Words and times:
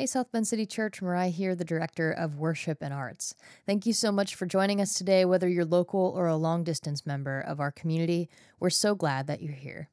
Hey, 0.00 0.06
South 0.06 0.32
Bend 0.32 0.48
City 0.48 0.64
Church, 0.64 1.02
Mariah 1.02 1.28
here, 1.28 1.54
the 1.54 1.62
Director 1.62 2.10
of 2.10 2.38
Worship 2.38 2.78
and 2.80 2.94
Arts. 2.94 3.34
Thank 3.66 3.84
you 3.84 3.92
so 3.92 4.10
much 4.10 4.34
for 4.34 4.46
joining 4.46 4.80
us 4.80 4.94
today, 4.94 5.26
whether 5.26 5.46
you're 5.46 5.66
local 5.66 6.14
or 6.16 6.26
a 6.26 6.36
long 6.36 6.64
distance 6.64 7.04
member 7.04 7.38
of 7.38 7.60
our 7.60 7.70
community. 7.70 8.30
We're 8.58 8.70
so 8.70 8.94
glad 8.94 9.26
that 9.26 9.42
you're 9.42 9.52
here. 9.52 9.90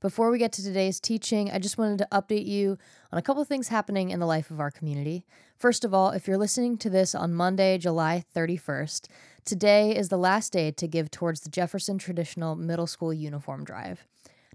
Before 0.00 0.30
we 0.30 0.38
get 0.38 0.52
to 0.52 0.62
today's 0.62 1.00
teaching, 1.00 1.50
I 1.50 1.58
just 1.58 1.78
wanted 1.78 1.98
to 1.98 2.08
update 2.12 2.46
you 2.46 2.78
on 3.10 3.18
a 3.18 3.22
couple 3.22 3.42
of 3.42 3.48
things 3.48 3.66
happening 3.66 4.10
in 4.10 4.20
the 4.20 4.24
life 4.24 4.52
of 4.52 4.60
our 4.60 4.70
community. 4.70 5.26
First 5.56 5.84
of 5.84 5.92
all, 5.92 6.10
if 6.10 6.28
you're 6.28 6.38
listening 6.38 6.78
to 6.78 6.88
this 6.88 7.12
on 7.12 7.34
Monday, 7.34 7.76
July 7.76 8.22
31st, 8.32 9.08
today 9.44 9.96
is 9.96 10.10
the 10.10 10.16
last 10.16 10.52
day 10.52 10.70
to 10.70 10.86
give 10.86 11.10
towards 11.10 11.40
the 11.40 11.50
Jefferson 11.50 11.98
Traditional 11.98 12.54
Middle 12.54 12.86
School 12.86 13.12
Uniform 13.12 13.64
Drive. 13.64 14.06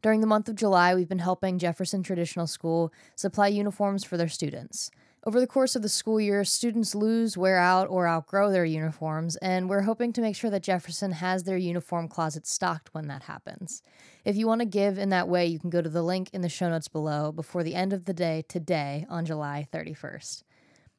During 0.06 0.22
the 0.22 0.28
month 0.28 0.48
of 0.48 0.56
July, 0.56 0.94
we've 0.94 1.10
been 1.10 1.18
helping 1.18 1.58
Jefferson 1.58 2.04
Traditional 2.04 2.46
School 2.46 2.94
supply 3.16 3.48
uniforms 3.48 4.04
for 4.04 4.18
their 4.18 4.28
students. 4.28 4.92
Over 5.26 5.40
the 5.40 5.48
course 5.48 5.76
of 5.76 5.82
the 5.82 5.90
school 5.90 6.22
year, 6.22 6.44
students 6.44 6.94
lose, 6.94 7.36
wear 7.36 7.58
out, 7.58 7.90
or 7.90 8.08
outgrow 8.08 8.52
their 8.52 8.66
uniforms, 8.66 9.36
and 9.38 9.68
we're 9.68 9.82
hoping 9.82 10.14
to 10.14 10.22
make 10.22 10.36
sure 10.36 10.52
that 10.52 10.62
Jefferson 10.62 11.14
has 11.14 11.42
their 11.42 11.58
uniform 11.58 12.08
closet 12.08 12.46
stocked 12.46 12.94
when 12.94 13.08
that 13.08 13.24
happens. 13.24 13.82
If 14.24 14.36
you 14.36 14.46
want 14.46 14.62
to 14.62 14.66
give 14.66 15.00
in 15.00 15.10
that 15.10 15.28
way, 15.28 15.48
you 15.48 15.58
can 15.58 15.72
go 15.72 15.82
to 15.82 15.90
the 15.90 16.04
link 16.04 16.30
in 16.34 16.42
the 16.42 16.50
show 16.50 16.70
notes 16.70 16.88
below 16.88 17.32
before 17.32 17.64
the 17.64 17.74
end 17.74 17.92
of 17.92 18.06
the 18.06 18.14
day 18.14 18.44
today 18.48 19.08
on 19.10 19.26
July 19.26 19.68
31st. 19.74 20.44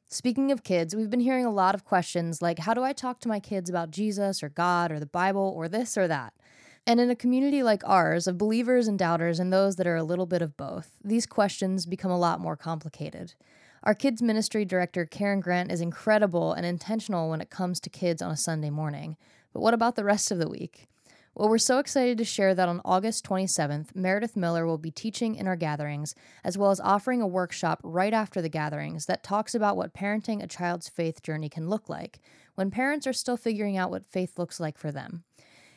Speaking 0.09 0.51
of 0.51 0.65
kids, 0.65 0.97
we've 0.97 1.11
been 1.11 1.21
hearing 1.21 1.45
a 1.45 1.53
lot 1.53 1.77
of 1.77 1.85
questions 1.85 2.43
like 2.43 2.59
how 2.59 2.75
do 2.75 2.83
I 2.83 2.93
talk 2.93 3.21
to 3.21 3.29
my 3.29 3.39
kids 3.39 3.71
about 3.71 3.93
Jesus 3.93 4.43
or 4.43 4.49
God 4.49 4.91
or 4.91 4.99
the 4.99 5.07
Bible 5.07 5.53
or 5.57 5.69
this 5.69 5.97
or 5.97 6.09
that? 6.09 6.33
And 6.89 7.01
in 7.01 7.11
a 7.11 7.17
community 7.17 7.65
like 7.65 7.83
ours, 7.85 8.29
of 8.29 8.39
believers 8.39 8.87
and 8.87 8.97
doubters 8.97 9.41
and 9.41 9.53
those 9.53 9.75
that 9.75 9.89
are 9.89 9.97
a 9.97 10.05
little 10.05 10.27
bit 10.27 10.41
of 10.41 10.57
both, 10.57 10.93
these 11.03 11.27
questions 11.27 11.85
become 11.85 12.13
a 12.13 12.19
lot 12.19 12.39
more 12.39 12.57
complicated. 12.57 13.35
Our 13.83 13.93
kids' 13.93 14.23
ministry 14.23 14.65
director, 14.65 15.05
Karen 15.05 15.41
Grant, 15.41 15.73
is 15.73 15.81
incredible 15.81 16.53
and 16.53 16.65
intentional 16.65 17.29
when 17.29 17.41
it 17.41 17.51
comes 17.51 17.81
to 17.81 17.91
kids 17.91 18.23
on 18.23 18.31
a 18.31 18.37
Sunday 18.37 18.71
morning. 18.71 19.17
But 19.53 19.63
what 19.63 19.75
about 19.75 19.97
the 19.97 20.05
rest 20.05 20.31
of 20.31 20.39
the 20.39 20.49
week? 20.49 20.87
Well, 21.35 21.49
we're 21.49 21.59
so 21.59 21.81
excited 21.81 22.19
to 22.19 22.25
share 22.25 22.55
that 22.55 22.69
on 22.69 22.81
August 22.85 23.27
27th, 23.27 23.95
Meredith 23.95 24.37
Miller 24.37 24.65
will 24.65 24.79
be 24.79 24.91
teaching 24.91 25.35
in 25.35 25.47
our 25.47 25.57
gatherings, 25.57 26.15
as 26.45 26.57
well 26.57 26.71
as 26.71 26.81
offering 26.81 27.21
a 27.21 27.27
workshop 27.27 27.81
right 27.83 28.15
after 28.15 28.41
the 28.41 28.49
gatherings 28.49 29.07
that 29.07 29.23
talks 29.23 29.55
about 29.55 29.77
what 29.77 29.93
parenting 29.93 30.43
a 30.43 30.47
child's 30.47 30.89
faith 30.89 31.23
journey 31.23 31.49
can 31.49 31.69
look 31.69 31.89
like 31.89 32.21
when 32.55 32.71
parents 32.71 33.07
are 33.07 33.13
still 33.13 33.37
figuring 33.37 33.77
out 33.77 33.91
what 33.91 34.07
faith 34.07 34.39
looks 34.39 34.59
like 34.59 34.79
for 34.79 34.91
them. 34.91 35.25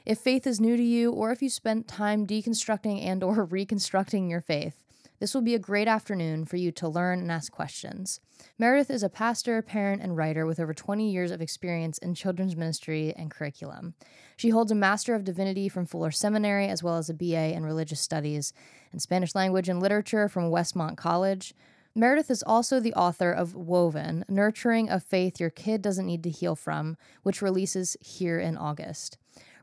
If 0.09 0.17
faith 0.17 0.47
is 0.47 0.59
new 0.59 0.75
to 0.75 0.81
you 0.81 1.11
or 1.11 1.31
if 1.31 1.43
you 1.43 1.51
spent 1.51 1.87
time 1.87 2.25
deconstructing 2.25 3.05
and 3.05 3.23
or 3.23 3.43
reconstructing 3.45 4.27
your 4.27 4.41
faith, 4.41 4.75
this 5.19 5.35
will 5.35 5.43
be 5.43 5.53
a 5.53 5.59
great 5.59 5.87
afternoon 5.87 6.45
for 6.45 6.57
you 6.57 6.71
to 6.71 6.87
learn 6.87 7.19
and 7.19 7.31
ask 7.31 7.51
questions. 7.51 8.19
Meredith 8.57 8.89
is 8.89 9.03
a 9.03 9.09
pastor, 9.09 9.61
parent, 9.61 10.01
and 10.01 10.17
writer 10.17 10.47
with 10.47 10.59
over 10.59 10.73
20 10.73 11.07
years 11.07 11.29
of 11.29 11.43
experience 11.43 11.99
in 11.99 12.15
children's 12.15 12.55
ministry 12.55 13.13
and 13.15 13.29
curriculum. 13.29 13.93
She 14.35 14.49
holds 14.49 14.71
a 14.71 14.75
Master 14.75 15.13
of 15.13 15.25
Divinity 15.25 15.69
from 15.69 15.85
Fuller 15.85 16.09
Seminary, 16.09 16.67
as 16.67 16.81
well 16.81 16.97
as 16.97 17.11
a 17.11 17.13
BA 17.13 17.53
in 17.53 17.63
Religious 17.63 18.01
Studies 18.01 18.51
and 18.91 18.99
Spanish 18.99 19.35
Language 19.35 19.69
and 19.69 19.79
Literature 19.79 20.27
from 20.27 20.49
Westmont 20.49 20.97
College. 20.97 21.53
Meredith 21.93 22.31
is 22.31 22.41
also 22.41 22.79
the 22.79 22.95
author 22.95 23.31
of 23.31 23.53
Woven 23.53 24.25
Nurturing 24.27 24.89
a 24.89 24.99
Faith 24.99 25.39
Your 25.39 25.51
Kid 25.51 25.83
Doesn't 25.83 26.07
Need 26.07 26.23
to 26.23 26.31
Heal 26.31 26.55
From, 26.55 26.97
which 27.21 27.43
releases 27.43 27.95
here 28.01 28.39
in 28.39 28.57
August. 28.57 29.19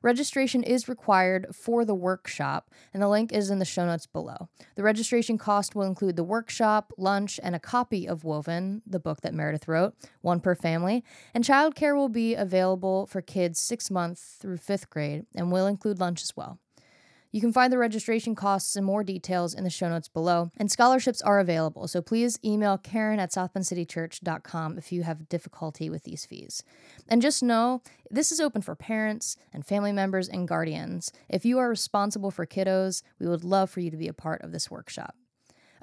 Registration 0.07 0.63
is 0.63 0.89
required 0.89 1.49
for 1.53 1.85
the 1.85 1.93
workshop, 1.93 2.71
and 2.95 3.03
the 3.03 3.09
link 3.09 3.33
is 3.33 3.51
in 3.51 3.59
the 3.59 3.65
show 3.65 3.85
notes 3.85 4.07
below. 4.07 4.49
The 4.77 4.85
registration 4.85 5.37
cost 5.37 5.75
will 5.75 5.83
include 5.83 6.15
the 6.15 6.23
workshop, 6.23 6.93
lunch, 6.97 7.41
and 7.43 7.57
a 7.57 7.59
copy 7.59 8.07
of 8.07 8.23
Woven, 8.23 8.83
the 8.87 9.01
book 9.01 9.23
that 9.23 9.35
Meredith 9.35 9.67
wrote, 9.67 9.97
one 10.21 10.39
per 10.39 10.55
family. 10.55 11.03
And 11.35 11.43
childcare 11.43 11.97
will 11.97 12.09
be 12.09 12.37
available 12.37 13.09
for 13.09 13.21
kids 13.21 13.59
six 13.59 13.91
months 13.91 14.37
through 14.39 14.59
fifth 14.59 14.91
grade 14.91 15.27
and 15.35 15.51
will 15.51 15.67
include 15.67 15.99
lunch 15.99 16.23
as 16.23 16.37
well. 16.37 16.61
You 17.37 17.43
can 17.43 17.53
find 17.53 17.71
the 17.71 17.77
registration 17.77 18.35
costs 18.35 18.77
and 18.77 18.87
more 18.87 19.05
details 19.05 19.53
in 19.53 19.63
the 19.63 19.69
show 19.69 19.91
notes 19.91 20.09
below. 20.09 20.51
And 20.57 20.73
scholarships 20.73 21.21
are 21.21 21.39
available, 21.39 21.87
so 21.87 22.01
please 22.01 22.39
email 22.43 22.79
Karen 22.79 23.21
at 23.21 23.31
southbendcitychurch.com 23.31 24.79
if 24.79 24.91
you 24.91 25.03
have 25.03 25.29
difficulty 25.29 25.91
with 25.91 26.05
these 26.05 26.25
fees. 26.25 26.63
And 27.11 27.21
just 27.21 27.43
know 27.43 27.83
this 28.11 28.33
is 28.33 28.41
open 28.41 28.63
for 28.63 28.75
parents 28.75 29.37
and 29.53 29.67
family 29.67 29.93
members 29.93 30.31
and 30.31 30.49
guardians. 30.49 31.13
If 31.29 31.45
you 31.45 31.59
are 31.59 31.69
responsible 31.69 32.31
for 32.31 32.47
kiddos, 32.47 33.03
we 33.21 33.27
would 33.27 33.45
love 33.45 33.69
for 33.69 33.81
you 33.81 33.91
to 33.91 33.99
be 33.99 34.09
a 34.09 34.15
part 34.15 34.41
of 34.41 34.53
this 34.53 34.71
workshop. 34.71 35.15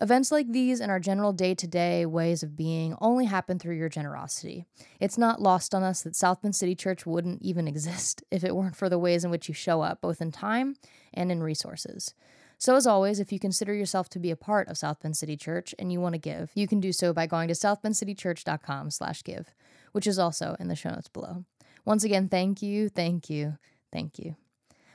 Events 0.02 0.31
like 0.31 0.52
these 0.52 0.81
and 0.81 0.90
our 0.90 1.00
general 1.00 1.34
day 1.34 1.53
to 1.53 1.68
day 1.68 2.03
ways 2.08 2.42
of 2.42 2.58
being 2.58 2.97
only 3.00 3.25
happen 3.25 3.59
through 3.59 3.75
your 3.75 3.90
generosity. 3.90 4.66
It's 5.00 5.19
not 5.19 5.40
lost 5.40 5.75
on 5.75 5.84
us 5.84 6.02
that 6.02 6.16
South 6.16 6.42
Bend 6.42 6.56
City 6.56 6.74
Church 6.74 7.06
wouldn't 7.06 7.44
even 7.44 7.68
exist 7.68 8.24
if 8.31 8.44
it 8.44 8.56
weren't 8.56 8.75
for 8.75 8.90
the 8.90 8.97
ways 8.97 9.24
in 9.24 9.30
which 9.30 9.47
you 9.47 9.53
show 9.53 9.81
up, 9.81 10.02
both 10.02 10.19
in 10.19 10.31
time 10.31 10.78
and 11.13 11.31
in 11.31 11.44
resources. 11.44 12.13
So, 12.57 12.75
as 12.75 12.88
always, 12.88 13.19
if 13.19 13.31
you 13.31 13.40
consider 13.40 13.74
yourself 13.74 14.09
to 14.09 14.19
be 14.19 14.31
a 14.31 14.38
part 14.38 14.69
of 14.69 14.78
South 14.78 15.01
Bend 15.01 15.18
City 15.18 15.35
Church 15.35 15.75
and 15.78 15.91
you 15.91 16.00
want 16.00 16.13
to 16.13 16.19
give, 16.19 16.51
you 16.56 16.68
can 16.68 16.79
do 16.79 16.94
so 16.94 17.12
by 17.12 17.28
going 17.28 17.50
to 17.50 17.53
southbendcitychurch.com/give, 17.53 19.53
which 19.91 20.07
is 20.07 20.18
also 20.18 20.56
in 20.59 20.69
the 20.69 20.75
show 20.75 20.90
notes 20.90 21.09
below. 21.09 21.44
Once 21.84 22.03
again, 22.03 22.29
thank 22.29 22.62
you, 22.62 22.88
thank 22.88 23.29
you, 23.29 23.57
thank 23.91 24.18
you. 24.18 24.35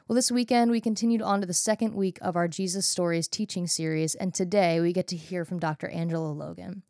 Well, 0.07 0.17
this 0.17 0.33
weekend 0.33 0.71
we 0.71 0.81
continued 0.81 1.21
on 1.21 1.43
to 1.43 1.47
the 1.47 1.53
second 1.53 1.95
week 1.95 2.19
of 2.23 2.35
our 2.35 2.49
Jesus 2.49 2.87
Stories 2.87 3.29
teaching 3.29 3.67
series, 3.67 4.15
and 4.15 4.33
today 4.33 4.81
we 4.81 4.95
get 4.95 5.07
to 5.09 5.17
hear 5.17 5.45
from 5.45 5.59
Dr. 5.59 5.89
Angela 5.89 6.33
Logan. 6.33 6.83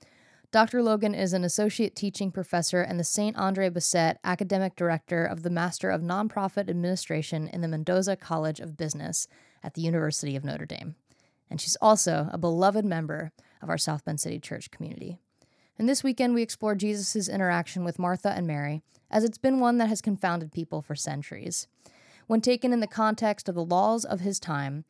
Dr. 0.50 0.82
Logan 0.82 1.14
is 1.14 1.34
an 1.34 1.44
associate 1.44 1.94
teaching 1.94 2.32
professor 2.32 2.80
and 2.80 2.98
the 2.98 3.04
St. 3.04 3.36
Andre 3.36 3.68
Bessette 3.68 4.16
academic 4.24 4.76
director 4.76 5.22
of 5.26 5.42
the 5.42 5.50
Master 5.50 5.90
of 5.90 6.00
Nonprofit 6.00 6.70
Administration 6.70 7.48
in 7.48 7.60
the 7.60 7.68
Mendoza 7.68 8.16
College 8.16 8.58
of 8.58 8.74
Business 8.74 9.28
at 9.62 9.74
the 9.74 9.82
University 9.82 10.36
of 10.36 10.44
Notre 10.44 10.64
Dame. 10.64 10.94
And 11.50 11.60
she's 11.60 11.76
also 11.82 12.30
a 12.32 12.38
beloved 12.38 12.86
member 12.86 13.30
of 13.60 13.68
our 13.68 13.76
South 13.76 14.06
Bend 14.06 14.20
City 14.20 14.38
Church 14.38 14.70
community. 14.70 15.18
And 15.78 15.86
this 15.86 16.02
weekend 16.02 16.32
we 16.32 16.40
explore 16.40 16.74
Jesus' 16.74 17.28
interaction 17.28 17.84
with 17.84 17.98
Martha 17.98 18.30
and 18.30 18.46
Mary, 18.46 18.80
as 19.10 19.24
it's 19.24 19.36
been 19.36 19.60
one 19.60 19.76
that 19.76 19.90
has 19.90 20.00
confounded 20.00 20.50
people 20.50 20.80
for 20.80 20.94
centuries. 20.94 21.68
When 22.26 22.40
taken 22.40 22.72
in 22.72 22.80
the 22.80 22.86
context 22.86 23.50
of 23.50 23.54
the 23.54 23.64
laws 23.64 24.06
of 24.06 24.20
his 24.20 24.40
time, 24.40 24.86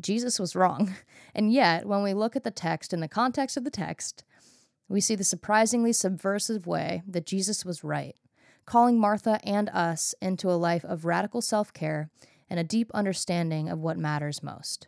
Jesus 0.00 0.38
was 0.38 0.56
wrong. 0.56 0.94
And 1.34 1.52
yet, 1.52 1.84
when 1.84 2.02
we 2.02 2.14
look 2.14 2.34
at 2.34 2.44
the 2.44 2.50
text 2.50 2.94
in 2.94 3.00
the 3.00 3.08
context 3.08 3.58
of 3.58 3.64
the 3.64 3.70
text, 3.70 4.24
we 4.88 5.00
see 5.00 5.14
the 5.14 5.24
surprisingly 5.24 5.92
subversive 5.92 6.66
way 6.66 7.02
that 7.06 7.26
Jesus 7.26 7.64
was 7.64 7.84
right, 7.84 8.16
calling 8.64 8.98
Martha 8.98 9.40
and 9.44 9.68
us 9.70 10.14
into 10.20 10.50
a 10.50 10.54
life 10.54 10.84
of 10.84 11.04
radical 11.04 11.40
self 11.40 11.72
care 11.72 12.10
and 12.48 12.60
a 12.60 12.64
deep 12.64 12.90
understanding 12.94 13.68
of 13.68 13.80
what 13.80 13.98
matters 13.98 14.42
most. 14.42 14.86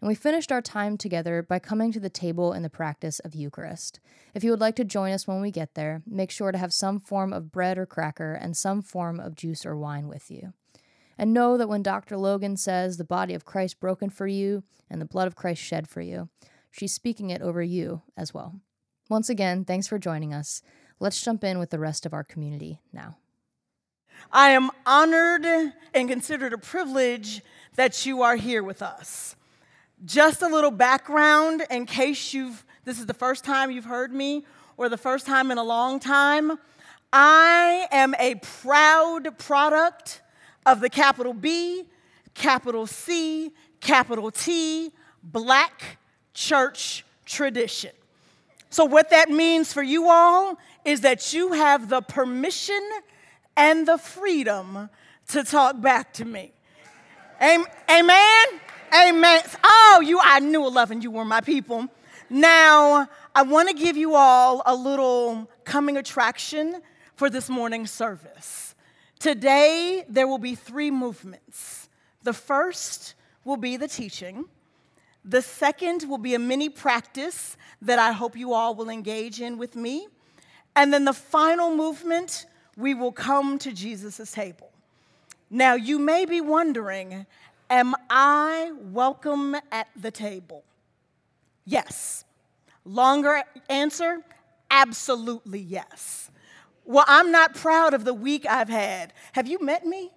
And 0.00 0.08
we 0.08 0.14
finished 0.14 0.52
our 0.52 0.62
time 0.62 0.96
together 0.96 1.42
by 1.42 1.58
coming 1.58 1.90
to 1.92 2.00
the 2.00 2.08
table 2.08 2.52
in 2.52 2.62
the 2.62 2.70
practice 2.70 3.18
of 3.20 3.34
Eucharist. 3.34 3.98
If 4.32 4.44
you 4.44 4.50
would 4.50 4.60
like 4.60 4.76
to 4.76 4.84
join 4.84 5.12
us 5.12 5.26
when 5.26 5.40
we 5.40 5.50
get 5.50 5.74
there, 5.74 6.02
make 6.06 6.30
sure 6.30 6.52
to 6.52 6.58
have 6.58 6.72
some 6.72 7.00
form 7.00 7.32
of 7.32 7.50
bread 7.50 7.78
or 7.78 7.86
cracker 7.86 8.34
and 8.34 8.56
some 8.56 8.80
form 8.80 9.18
of 9.18 9.34
juice 9.34 9.66
or 9.66 9.76
wine 9.76 10.06
with 10.06 10.30
you. 10.30 10.52
And 11.18 11.34
know 11.34 11.58
that 11.58 11.68
when 11.68 11.82
Dr. 11.82 12.16
Logan 12.16 12.56
says 12.56 12.96
the 12.96 13.04
body 13.04 13.34
of 13.34 13.44
Christ 13.44 13.80
broken 13.80 14.08
for 14.08 14.28
you 14.28 14.62
and 14.88 15.00
the 15.00 15.04
blood 15.04 15.26
of 15.26 15.34
Christ 15.34 15.60
shed 15.60 15.88
for 15.88 16.00
you, 16.00 16.28
she's 16.70 16.92
speaking 16.92 17.30
it 17.30 17.42
over 17.42 17.60
you 17.60 18.02
as 18.16 18.32
well. 18.32 18.60
Once 19.08 19.28
again, 19.28 19.64
thanks 19.64 19.86
for 19.86 19.98
joining 19.98 20.34
us. 20.34 20.62
Let's 21.00 21.22
jump 21.22 21.42
in 21.44 21.58
with 21.58 21.70
the 21.70 21.78
rest 21.78 22.04
of 22.04 22.12
our 22.12 22.24
community 22.24 22.80
now. 22.92 23.16
I 24.32 24.50
am 24.50 24.70
honored 24.84 25.46
and 25.94 26.08
considered 26.08 26.52
a 26.52 26.58
privilege 26.58 27.42
that 27.76 28.04
you 28.04 28.22
are 28.22 28.36
here 28.36 28.62
with 28.62 28.82
us. 28.82 29.36
Just 30.04 30.42
a 30.42 30.48
little 30.48 30.70
background 30.70 31.64
in 31.70 31.86
case 31.86 32.34
you've 32.34 32.64
this 32.84 32.98
is 32.98 33.06
the 33.06 33.14
first 33.14 33.44
time 33.44 33.70
you've 33.70 33.84
heard 33.84 34.12
me 34.12 34.46
or 34.78 34.88
the 34.88 34.96
first 34.96 35.26
time 35.26 35.50
in 35.50 35.58
a 35.58 35.62
long 35.62 36.00
time. 36.00 36.58
I 37.12 37.86
am 37.90 38.14
a 38.18 38.36
proud 38.36 39.36
product 39.38 40.22
of 40.64 40.80
the 40.80 40.88
capital 40.88 41.34
B, 41.34 41.84
capital 42.34 42.86
C, 42.86 43.52
capital 43.80 44.30
T, 44.30 44.90
black 45.22 45.98
church 46.32 47.04
tradition. 47.26 47.90
So, 48.70 48.84
what 48.84 49.10
that 49.10 49.30
means 49.30 49.72
for 49.72 49.82
you 49.82 50.08
all 50.08 50.58
is 50.84 51.00
that 51.02 51.32
you 51.32 51.52
have 51.52 51.88
the 51.88 52.02
permission 52.02 52.80
and 53.56 53.86
the 53.86 53.98
freedom 53.98 54.90
to 55.28 55.44
talk 55.44 55.80
back 55.80 56.12
to 56.14 56.24
me. 56.24 56.52
Amen? 57.40 58.46
Amen. 58.94 59.42
Oh, 59.62 60.02
you, 60.04 60.20
I 60.22 60.40
knew 60.40 60.66
11, 60.66 61.02
you 61.02 61.10
were 61.10 61.24
my 61.24 61.40
people. 61.40 61.86
Now, 62.30 63.08
I 63.34 63.42
want 63.42 63.68
to 63.68 63.74
give 63.74 63.96
you 63.96 64.14
all 64.14 64.62
a 64.66 64.74
little 64.74 65.50
coming 65.64 65.96
attraction 65.96 66.82
for 67.14 67.30
this 67.30 67.48
morning's 67.48 67.90
service. 67.90 68.74
Today, 69.18 70.04
there 70.08 70.26
will 70.26 70.38
be 70.38 70.54
three 70.54 70.90
movements. 70.90 71.88
The 72.22 72.32
first 72.32 73.14
will 73.44 73.56
be 73.56 73.76
the 73.76 73.88
teaching, 73.88 74.44
The 75.28 75.42
second 75.42 76.08
will 76.08 76.18
be 76.18 76.34
a 76.34 76.38
mini 76.38 76.70
practice 76.70 77.58
that 77.82 77.98
I 77.98 78.12
hope 78.12 78.34
you 78.34 78.54
all 78.54 78.74
will 78.74 78.88
engage 78.88 79.42
in 79.42 79.58
with 79.58 79.76
me. 79.76 80.08
And 80.74 80.90
then 80.90 81.04
the 81.04 81.12
final 81.12 81.74
movement, 81.76 82.46
we 82.78 82.94
will 82.94 83.12
come 83.12 83.58
to 83.58 83.70
Jesus' 83.70 84.32
table. 84.32 84.70
Now, 85.50 85.74
you 85.74 85.98
may 85.98 86.24
be 86.24 86.40
wondering, 86.40 87.26
am 87.68 87.94
I 88.08 88.72
welcome 88.80 89.54
at 89.70 89.88
the 89.94 90.10
table? 90.10 90.64
Yes. 91.66 92.24
Longer 92.86 93.42
answer, 93.68 94.22
absolutely 94.70 95.60
yes. 95.60 96.30
Well, 96.86 97.04
I'm 97.06 97.30
not 97.30 97.54
proud 97.54 97.92
of 97.92 98.06
the 98.06 98.14
week 98.14 98.46
I've 98.48 98.70
had. 98.70 99.12
Have 99.32 99.46
you 99.46 99.58
met 99.60 99.84
me? 99.84 100.10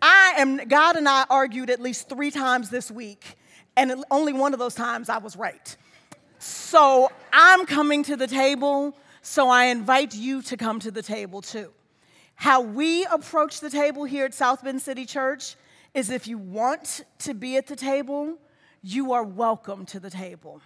I 0.00 0.34
am, 0.38 0.56
God 0.68 0.96
and 0.96 1.06
I 1.06 1.26
argued 1.28 1.68
at 1.68 1.82
least 1.82 2.08
three 2.08 2.30
times 2.30 2.70
this 2.70 2.90
week, 2.90 3.36
and 3.76 4.04
only 4.10 4.32
one 4.32 4.52
of 4.52 4.58
those 4.58 4.74
times 4.74 5.08
I 5.08 5.18
was 5.18 5.36
right. 5.36 5.76
So 6.38 7.10
I'm 7.32 7.66
coming 7.66 8.02
to 8.04 8.16
the 8.16 8.26
table, 8.26 8.96
so 9.22 9.48
I 9.48 9.66
invite 9.66 10.14
you 10.14 10.42
to 10.42 10.56
come 10.56 10.80
to 10.80 10.90
the 10.90 11.02
table 11.02 11.40
too. 11.40 11.72
How 12.36 12.60
we 12.60 13.04
approach 13.06 13.60
the 13.60 13.70
table 13.70 14.04
here 14.04 14.24
at 14.24 14.34
South 14.34 14.62
Bend 14.62 14.82
City 14.82 15.06
Church 15.06 15.56
is 15.94 16.10
if 16.10 16.26
you 16.26 16.36
want 16.36 17.04
to 17.20 17.34
be 17.34 17.56
at 17.56 17.66
the 17.66 17.76
table, 17.76 18.36
you 18.82 19.12
are 19.12 19.22
welcome 19.22 19.86
to 19.86 20.00
the 20.00 20.10
table. 20.10 20.60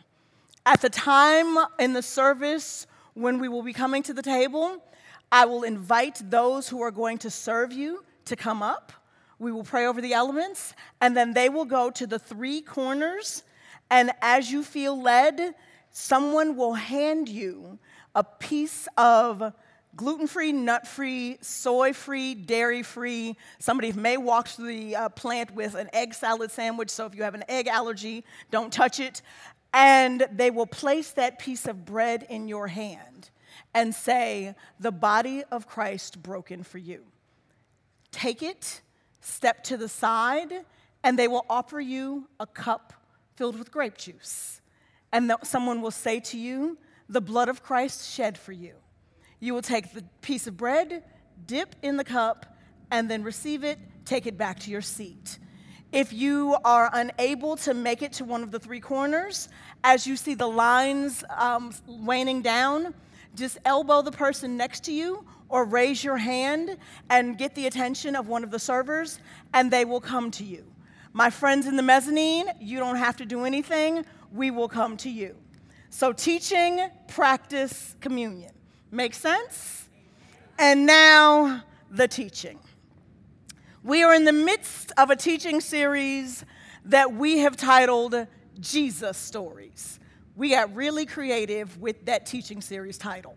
At 0.67 0.81
the 0.81 0.91
time 0.91 1.57
in 1.79 1.93
the 1.93 2.03
service 2.03 2.87
when 3.15 3.39
we 3.39 3.49
will 3.49 3.63
be 3.63 3.73
coming 3.73 4.03
to 4.05 4.15
the 4.15 4.23
table, 4.23 4.83
I 5.31 5.45
will 5.45 5.63
invite 5.63 6.21
those 6.31 6.69
who 6.69 6.81
are 6.83 6.91
going 6.91 7.19
to 7.19 7.31
serve 7.31 7.73
you 7.73 8.05
to 8.25 8.37
come 8.37 8.63
up. 8.63 8.93
We 9.39 9.53
will 9.53 9.65
pray 9.65 9.87
over 9.87 10.01
the 10.01 10.15
elements, 10.15 10.75
and 11.01 11.17
then 11.17 11.33
they 11.33 11.49
will 11.49 11.65
go 11.65 11.91
to 11.91 12.07
the 12.07 12.19
three 12.19 12.61
corners. 12.61 13.45
And 13.91 14.11
as 14.21 14.51
you 14.51 14.63
feel 14.63 15.01
led, 15.01 15.55
someone 15.91 16.57
will 16.57 16.75
hand 16.75 17.29
you 17.29 17.79
a 18.15 18.25
piece 18.25 18.89
of 18.97 19.53
gluten 19.97 20.27
free, 20.27 20.53
nut 20.53 20.87
free, 20.87 21.39
soy 21.41 21.93
free, 21.93 22.35
dairy 22.35 22.83
free. 22.83 23.37
Somebody 23.59 23.93
may 23.93 24.17
walk 24.17 24.49
through 24.49 24.69
the 24.69 24.97
uh, 24.97 25.09
plant 25.11 25.53
with 25.55 25.75
an 25.75 25.89
egg 25.93 26.15
salad 26.15 26.51
sandwich, 26.51 26.91
so 26.91 27.07
if 27.07 27.15
you 27.15 27.23
have 27.23 27.35
an 27.35 27.45
egg 27.49 27.67
allergy, 27.67 28.25
don't 28.51 28.73
touch 28.73 29.01
it. 29.01 29.23
And 29.73 30.27
they 30.33 30.51
will 30.51 30.67
place 30.67 31.11
that 31.13 31.39
piece 31.39 31.67
of 31.67 31.85
bread 31.85 32.27
in 32.31 32.49
your 32.49 32.69
hand 32.69 33.31
and 33.75 33.95
say, 33.95 34.55
The 34.81 34.93
body 34.93 35.45
of 35.51 35.67
Christ 35.67 36.23
broken 36.23 36.63
for 36.63 36.79
you. 36.79 37.05
Take 38.11 38.43
it, 38.43 38.81
step 39.29 39.63
to 39.65 39.77
the 39.77 39.89
side, 39.89 40.65
and 41.05 41.19
they 41.19 41.29
will 41.29 41.47
offer 41.49 41.81
you 41.81 42.29
a 42.41 42.47
cup 42.47 42.93
filled 43.37 43.59
with 43.59 43.71
grape 43.71 43.97
juice. 43.97 44.61
And 45.13 45.33
someone 45.43 45.81
will 45.81 45.91
say 45.91 46.21
to 46.21 46.39
you, 46.39 46.79
The 47.09 47.21
blood 47.21 47.49
of 47.49 47.63
Christ 47.63 48.11
shed 48.13 48.37
for 48.37 48.53
you. 48.53 48.75
You 49.41 49.55
will 49.55 49.63
take 49.63 49.93
the 49.93 50.05
piece 50.21 50.47
of 50.47 50.57
bread, 50.57 51.05
dip 51.47 51.77
in 51.83 51.97
the 51.97 52.05
cup, 52.05 52.57
and 52.91 53.11
then 53.11 53.23
receive 53.23 53.65
it, 53.65 53.79
take 54.05 54.27
it 54.27 54.37
back 54.37 54.59
to 54.61 54.71
your 54.71 54.83
seat. 54.83 55.39
If 55.93 56.13
you 56.13 56.57
are 56.65 56.91
unable 56.93 57.57
to 57.59 57.73
make 57.73 58.03
it 58.03 58.13
to 58.15 58.25
one 58.25 58.43
of 58.43 58.51
the 58.51 58.59
three 58.59 58.81
corners, 58.81 59.49
as 59.85 60.07
you 60.07 60.17
see 60.17 60.35
the 60.35 60.47
lines 60.47 61.25
um, 61.35 61.73
waning 61.87 62.43
down, 62.43 62.93
just 63.35 63.59
elbow 63.65 64.03
the 64.03 64.13
person 64.13 64.57
next 64.57 64.85
to 64.85 64.93
you 64.93 65.25
or 65.49 65.65
raise 65.65 66.05
your 66.05 66.17
hand 66.17 66.77
and 67.11 67.39
get 67.39 67.55
the 67.55 67.67
attention 67.67 68.15
of 68.17 68.29
one 68.29 68.45
of 68.45 68.51
the 68.51 68.59
servers, 68.59 69.19
and 69.55 69.71
they 69.71 69.85
will 69.85 70.01
come 70.01 70.31
to 70.33 70.45
you. 70.45 70.65
My 71.13 71.31
friends 71.31 71.67
in 71.67 71.77
the 71.77 71.83
mezzanine, 71.83 72.51
you 72.61 72.79
don't 72.79 72.97
have 72.97 73.17
to 73.17 73.27
do 73.27 73.45
anything, 73.45 74.05
we 74.33 74.51
will 74.51 74.69
come 74.69 74.97
to 74.99 75.11
you. 75.11 75.37
So, 75.91 76.13
teaching, 76.13 76.87
practice, 77.09 77.97
communion. 78.01 78.53
Make 78.91 79.15
sense? 79.15 79.89
And 80.59 80.87
now, 80.87 81.65
the 81.91 82.07
teaching. 82.07 82.59
We 83.83 84.03
are 84.03 84.15
in 84.15 84.25
the 84.25 84.33
midst 84.33 84.93
of 84.99 85.11
a 85.11 85.17
teaching 85.17 85.61
series 85.61 86.45
that 86.85 87.15
we 87.15 87.39
have 87.39 87.57
titled 87.57 88.27
Jesus 88.61 89.17
Stories. 89.17 89.99
We 90.37 90.51
got 90.51 90.75
really 90.75 91.07
creative 91.07 91.79
with 91.81 92.05
that 92.07 92.27
teaching 92.27 92.61
series 92.61 92.99
title. 92.99 93.37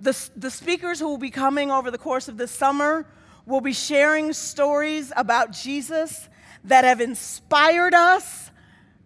The, 0.00 0.30
the 0.36 0.50
speakers 0.50 0.98
who 0.98 1.08
will 1.08 1.18
be 1.18 1.30
coming 1.30 1.70
over 1.70 1.90
the 1.90 1.98
course 1.98 2.28
of 2.28 2.36
this 2.36 2.50
summer 2.50 3.06
will 3.46 3.60
be 3.60 3.72
sharing 3.72 4.32
stories 4.32 5.12
about 5.16 5.52
Jesus 5.52 6.28
that 6.64 6.84
have 6.84 7.00
inspired 7.00 7.94
us, 7.94 8.50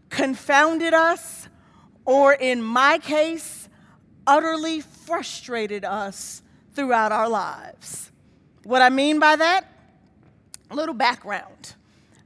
confounded 0.08 0.94
us, 0.94 1.48
or 2.04 2.32
in 2.32 2.62
my 2.62 2.98
case, 2.98 3.68
utterly 4.26 4.80
frustrated 4.80 5.84
us 5.84 6.42
throughout 6.74 7.12
our 7.12 7.28
lives. 7.28 8.10
What 8.64 8.82
I 8.82 8.88
mean 8.88 9.18
by 9.18 9.36
that? 9.36 9.66
A 10.70 10.74
little 10.74 10.94
background. 10.94 11.74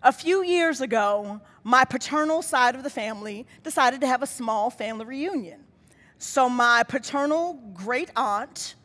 A 0.02 0.12
few 0.12 0.44
years 0.44 0.80
ago, 0.80 1.40
my 1.64 1.84
paternal 1.84 2.42
side 2.42 2.74
of 2.74 2.82
the 2.82 2.90
family 2.90 3.46
decided 3.62 4.00
to 4.00 4.06
have 4.06 4.22
a 4.22 4.26
small 4.26 4.68
family 4.68 5.04
reunion. 5.04 5.64
So, 6.24 6.48
my 6.48 6.84
paternal 6.84 7.54
great 7.74 8.08
aunt, 8.14 8.76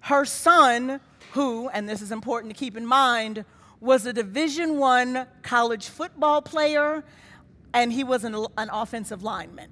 her 0.00 0.24
son, 0.24 0.98
who, 1.32 1.68
and 1.68 1.86
this 1.86 2.00
is 2.00 2.10
important 2.10 2.54
to 2.54 2.58
keep 2.58 2.74
in 2.74 2.86
mind, 2.86 3.44
was 3.80 4.06
a 4.06 4.14
Division 4.14 4.78
One 4.78 5.26
college 5.42 5.88
football 5.88 6.40
player, 6.40 7.04
and 7.74 7.92
he 7.92 8.02
was 8.02 8.24
an, 8.24 8.34
an 8.56 8.70
offensive 8.72 9.22
lineman. 9.22 9.68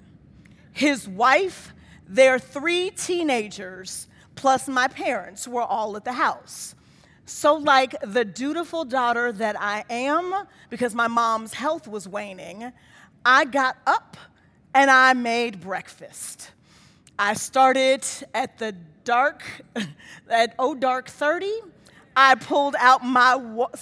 His 0.71 1.07
wife, 1.09 1.73
their 2.07 2.37
three 2.37 2.91
teenagers, 2.91 4.07
plus 4.35 4.67
my 4.67 4.87
parents 4.87 5.47
were 5.47 5.63
all 5.63 5.97
at 5.97 6.05
the 6.05 6.13
house. 6.13 6.75
So, 7.25 7.55
like 7.55 7.95
the 8.03 8.23
dutiful 8.23 8.85
daughter 8.85 9.31
that 9.31 9.59
I 9.59 9.83
am, 9.89 10.45
because 10.69 10.93
my 10.93 11.07
mom's 11.07 11.55
health 11.55 11.87
was 11.87 12.07
waning, 12.07 12.71
I 13.25 13.45
got 13.45 13.77
up 13.87 14.15
and 14.75 14.91
I 14.91 15.13
made 15.13 15.59
breakfast. 15.59 16.51
I 17.17 17.33
started 17.33 18.05
at 18.33 18.57
the 18.57 18.75
dark, 19.03 19.43
at 20.29 20.55
oh 20.59 20.75
dark 20.75 21.09
30. 21.09 21.51
I 22.15 22.35
pulled 22.35 22.75
out 22.79 23.03
my 23.03 23.35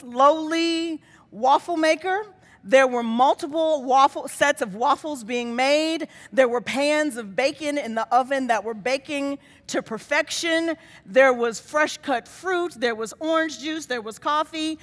lowly 0.03 1.01
waffle 1.31 1.77
maker 1.77 2.25
there 2.63 2.87
were 2.87 3.03
multiple 3.03 3.83
waffle 3.83 4.27
sets 4.29 4.61
of 4.61 4.75
waffles 4.75 5.23
being 5.23 5.55
made. 5.55 6.07
There 6.31 6.47
were 6.47 6.61
pans 6.61 7.17
of 7.17 7.35
bacon 7.35 7.77
in 7.77 7.93
the 7.93 8.07
oven 8.13 8.47
that 8.47 8.63
were 8.63 8.73
baking 8.73 9.39
to 9.67 9.83
perfection. 9.83 10.75
There 11.05 11.33
was 11.33 11.59
fresh 11.59 11.97
cut 11.97 12.27
fruit, 12.27 12.73
there 12.77 12.95
was 12.95 13.13
orange 13.19 13.59
juice, 13.59 13.85
there 13.85 14.01
was 14.01 14.17
coffee. 14.17 14.79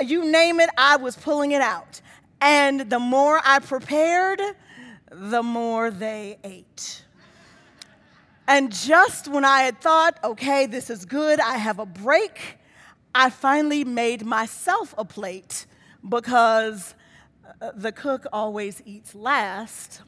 You 0.00 0.30
name 0.30 0.58
it, 0.60 0.70
I 0.78 0.96
was 0.96 1.16
pulling 1.16 1.52
it 1.52 1.60
out. 1.60 2.00
And 2.40 2.88
the 2.88 2.98
more 2.98 3.40
I 3.44 3.58
prepared, 3.58 4.40
the 5.10 5.42
more 5.42 5.90
they 5.90 6.38
ate. 6.44 7.04
And 8.48 8.72
just 8.72 9.28
when 9.28 9.44
I 9.44 9.60
had 9.60 9.78
thought, 9.78 10.18
okay, 10.24 10.64
this 10.64 10.88
is 10.88 11.04
good, 11.04 11.38
I 11.38 11.58
have 11.58 11.78
a 11.78 11.84
break, 11.84 12.56
I 13.14 13.28
finally 13.28 13.84
made 13.84 14.24
myself 14.24 14.94
a 14.96 15.04
plate 15.04 15.66
because 16.08 16.94
uh, 17.60 17.72
the 17.74 17.92
cook 17.92 18.26
always 18.32 18.80
eats 18.86 19.14
last, 19.14 20.00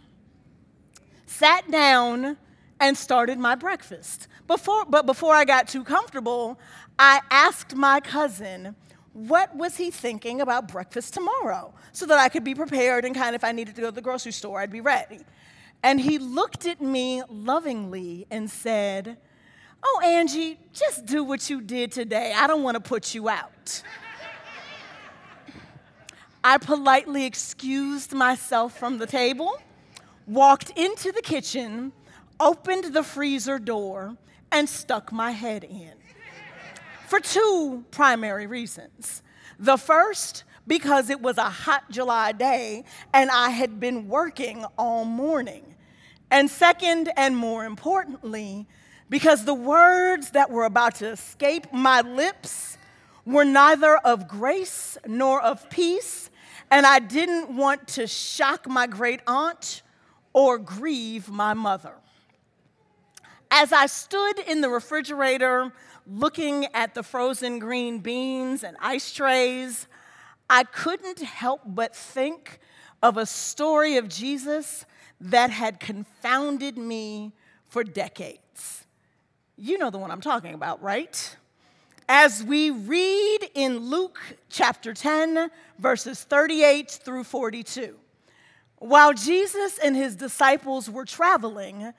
sat 1.26 1.70
down 1.70 2.38
and 2.80 2.96
started 2.96 3.38
my 3.38 3.56
breakfast. 3.56 4.26
Before, 4.46 4.86
but 4.86 5.04
before 5.04 5.34
I 5.34 5.44
got 5.44 5.68
too 5.68 5.84
comfortable, 5.84 6.58
I 6.98 7.20
asked 7.30 7.76
my 7.76 8.00
cousin, 8.00 8.74
what 9.12 9.54
was 9.54 9.76
he 9.76 9.90
thinking 9.90 10.40
about 10.40 10.66
breakfast 10.66 11.12
tomorrow? 11.12 11.74
So 11.92 12.06
that 12.06 12.18
I 12.18 12.30
could 12.30 12.44
be 12.44 12.54
prepared 12.54 13.04
and 13.04 13.14
kind 13.14 13.34
of, 13.34 13.42
if 13.42 13.44
I 13.44 13.52
needed 13.52 13.74
to 13.74 13.82
go 13.82 13.88
to 13.88 13.94
the 13.94 14.00
grocery 14.00 14.32
store, 14.32 14.60
I'd 14.60 14.70
be 14.70 14.80
ready. 14.80 15.20
And 15.82 16.00
he 16.00 16.18
looked 16.18 16.66
at 16.66 16.80
me 16.80 17.22
lovingly 17.28 18.26
and 18.30 18.50
said, 18.50 19.16
Oh, 19.82 20.00
Angie, 20.04 20.58
just 20.72 21.06
do 21.06 21.24
what 21.24 21.48
you 21.48 21.60
did 21.60 21.90
today. 21.90 22.34
I 22.36 22.46
don't 22.46 22.62
want 22.62 22.74
to 22.74 22.80
put 22.80 23.14
you 23.14 23.28
out. 23.28 23.82
I 26.44 26.58
politely 26.58 27.24
excused 27.24 28.12
myself 28.12 28.78
from 28.78 28.98
the 28.98 29.06
table, 29.06 29.58
walked 30.26 30.70
into 30.78 31.12
the 31.12 31.22
kitchen, 31.22 31.92
opened 32.38 32.94
the 32.94 33.02
freezer 33.02 33.58
door, 33.58 34.16
and 34.52 34.68
stuck 34.68 35.12
my 35.12 35.30
head 35.30 35.64
in. 35.64 35.92
For 37.08 37.20
two 37.20 37.84
primary 37.90 38.46
reasons. 38.46 39.22
The 39.58 39.76
first, 39.76 40.44
because 40.66 41.10
it 41.10 41.20
was 41.20 41.38
a 41.38 41.50
hot 41.50 41.90
July 41.90 42.32
day 42.32 42.84
and 43.12 43.30
I 43.30 43.50
had 43.50 43.80
been 43.80 44.08
working 44.08 44.64
all 44.78 45.04
morning. 45.04 45.74
And 46.30 46.48
second, 46.48 47.10
and 47.16 47.36
more 47.36 47.64
importantly, 47.64 48.66
because 49.08 49.44
the 49.44 49.54
words 49.54 50.30
that 50.30 50.50
were 50.50 50.64
about 50.64 50.96
to 50.96 51.08
escape 51.08 51.72
my 51.72 52.00
lips 52.02 52.78
were 53.26 53.44
neither 53.44 53.96
of 53.96 54.28
grace 54.28 54.96
nor 55.06 55.42
of 55.42 55.68
peace, 55.70 56.30
and 56.70 56.86
I 56.86 57.00
didn't 57.00 57.54
want 57.54 57.88
to 57.88 58.06
shock 58.06 58.68
my 58.68 58.86
great 58.86 59.20
aunt 59.26 59.82
or 60.32 60.58
grieve 60.58 61.28
my 61.28 61.54
mother. 61.54 61.94
As 63.50 63.72
I 63.72 63.86
stood 63.86 64.38
in 64.46 64.60
the 64.60 64.68
refrigerator 64.68 65.72
looking 66.06 66.66
at 66.66 66.94
the 66.94 67.02
frozen 67.02 67.58
green 67.58 67.98
beans 67.98 68.62
and 68.62 68.76
ice 68.80 69.12
trays, 69.12 69.88
I 70.52 70.64
couldn't 70.64 71.20
help 71.20 71.60
but 71.64 71.94
think 71.94 72.58
of 73.04 73.16
a 73.16 73.24
story 73.24 73.98
of 73.98 74.08
Jesus 74.08 74.84
that 75.20 75.50
had 75.50 75.78
confounded 75.78 76.76
me 76.76 77.32
for 77.68 77.84
decades. 77.84 78.84
You 79.56 79.78
know 79.78 79.90
the 79.90 79.98
one 79.98 80.10
I'm 80.10 80.20
talking 80.20 80.54
about, 80.54 80.82
right? 80.82 81.36
As 82.08 82.42
we 82.42 82.70
read 82.70 83.48
in 83.54 83.78
Luke 83.78 84.18
chapter 84.48 84.92
10, 84.92 85.52
verses 85.78 86.24
38 86.24 86.90
through 86.90 87.22
42. 87.22 87.94
While 88.78 89.14
Jesus 89.14 89.78
and 89.78 89.94
his 89.94 90.16
disciples 90.16 90.90
were 90.90 91.04
traveling, 91.04 91.92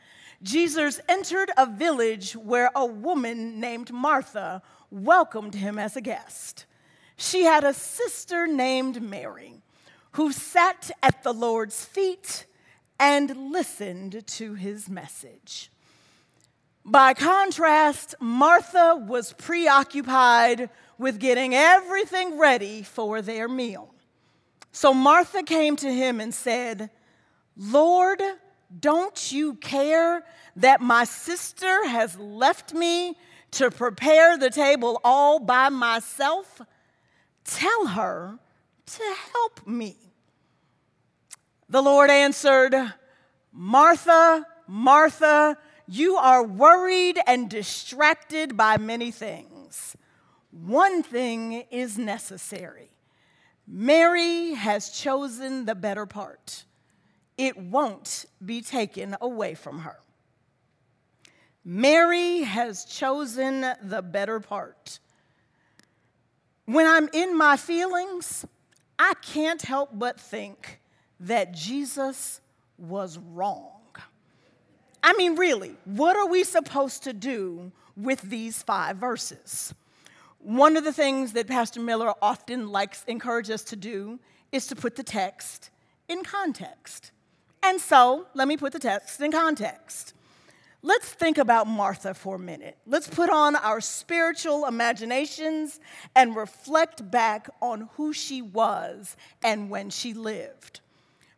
Jesus 0.44 1.00
entered 1.08 1.52
a 1.58 1.66
village 1.66 2.34
where 2.34 2.70
a 2.76 2.86
woman 2.86 3.62
named 3.62 3.94
Martha 3.94 4.62
welcomed 4.90 5.56
him 5.56 5.80
as 5.80 5.96
a 5.96 6.02
guest. 6.02 6.66
She 7.22 7.44
had 7.44 7.64
a 7.64 7.74
sister 7.74 8.48
named 8.48 9.00
Mary 9.00 9.62
who 10.14 10.32
sat 10.32 10.90
at 11.04 11.22
the 11.22 11.34
Lord's 11.34 11.86
feet 11.86 12.48
and 13.00 13.52
listened 13.52 14.26
to 14.26 14.56
his 14.56 14.90
message. 14.90 15.72
By 16.84 17.14
contrast, 17.14 18.16
Martha 18.20 18.96
was 18.96 19.34
preoccupied 19.34 20.72
with 20.98 21.20
getting 21.20 21.54
everything 21.54 22.40
ready 22.40 22.82
for 22.82 23.22
their 23.22 23.48
meal. 23.48 23.94
So 24.72 24.92
Martha 24.92 25.44
came 25.44 25.76
to 25.76 25.94
him 25.94 26.20
and 26.20 26.34
said, 26.34 26.90
Lord, 27.56 28.20
don't 28.80 29.32
you 29.32 29.54
care 29.56 30.24
that 30.56 30.82
my 30.82 31.04
sister 31.04 31.88
has 31.88 32.18
left 32.18 32.74
me 32.74 33.16
to 33.52 33.70
prepare 33.70 34.40
the 34.40 34.50
table 34.50 35.00
all 35.04 35.38
by 35.38 35.70
myself? 35.70 36.62
Tell 37.44 37.88
her 37.88 38.40
to 38.86 39.16
help 39.34 39.68
me. 39.68 39.98
The 41.70 41.82
Lord 41.82 42.10
answered, 42.10 42.76
Martha, 43.52 44.46
Martha, 44.68 45.58
you 45.88 46.16
are 46.16 46.44
worried 46.44 47.20
and 47.28 47.50
distracted 47.50 48.56
by 48.56 48.78
many 48.78 49.12
things. 49.12 49.96
One 50.52 51.02
thing 51.02 51.66
is 51.72 51.98
necessary. 51.98 52.90
Mary 53.66 54.54
has 54.54 54.90
chosen 54.90 55.66
the 55.66 55.76
better 55.76 56.06
part. 56.06 56.66
It 57.38 57.58
won't 57.58 58.26
be 58.44 58.62
taken 58.62 59.16
away 59.22 59.56
from 59.56 59.80
her. 59.80 59.98
Mary 61.64 62.42
has 62.42 62.86
chosen 62.86 63.66
the 63.82 64.02
better 64.02 64.40
part. 64.40 65.00
When 66.72 66.88
I'm 66.88 67.10
in 67.12 67.38
my 67.38 67.58
feelings, 67.58 68.46
I 68.98 69.14
can't 69.22 69.62
help 69.62 69.90
but 69.92 70.18
think 70.18 70.80
that 71.20 71.52
Jesus 71.52 72.40
was 72.78 73.18
wrong. 73.18 73.82
I 75.04 75.12
mean, 75.18 75.36
really, 75.36 75.76
what 75.84 76.16
are 76.16 76.28
we 76.28 76.46
supposed 76.46 77.04
to 77.04 77.12
do 77.12 77.74
with 77.98 78.22
these 78.22 78.64
five 78.64 78.96
verses? 78.96 79.74
One 80.40 80.78
of 80.78 80.86
the 80.86 80.94
things 80.94 81.34
that 81.34 81.46
Pastor 81.48 81.82
Miller 81.82 82.14
often 82.22 82.70
likes 82.70 83.04
encourage 83.04 83.50
us 83.50 83.66
to 83.66 83.76
do 83.76 84.18
is 84.54 84.66
to 84.68 84.76
put 84.76 84.96
the 84.96 85.04
text 85.04 85.72
in 86.08 86.24
context. 86.24 87.12
And 87.62 87.82
so, 87.82 88.28
let 88.34 88.48
me 88.48 88.56
put 88.56 88.72
the 88.72 88.80
text 88.80 89.20
in 89.20 89.34
context. 89.34 90.14
Let's 90.84 91.10
think 91.10 91.38
about 91.38 91.68
Martha 91.68 92.16
for 92.16 92.36
a 92.36 92.40
minute. 92.40 92.76
Let's 92.88 93.08
put 93.08 93.30
on 93.30 93.56
our 93.56 93.82
spiritual 93.82 94.66
imaginations 94.66 95.80
and 96.16 96.36
reflect 96.36 97.12
back 97.12 97.50
on 97.62 97.90
who 97.94 98.14
she 98.14 98.42
was 98.42 99.16
and 99.44 99.70
when 99.70 99.92
she 99.92 100.14
lived. 100.14 100.80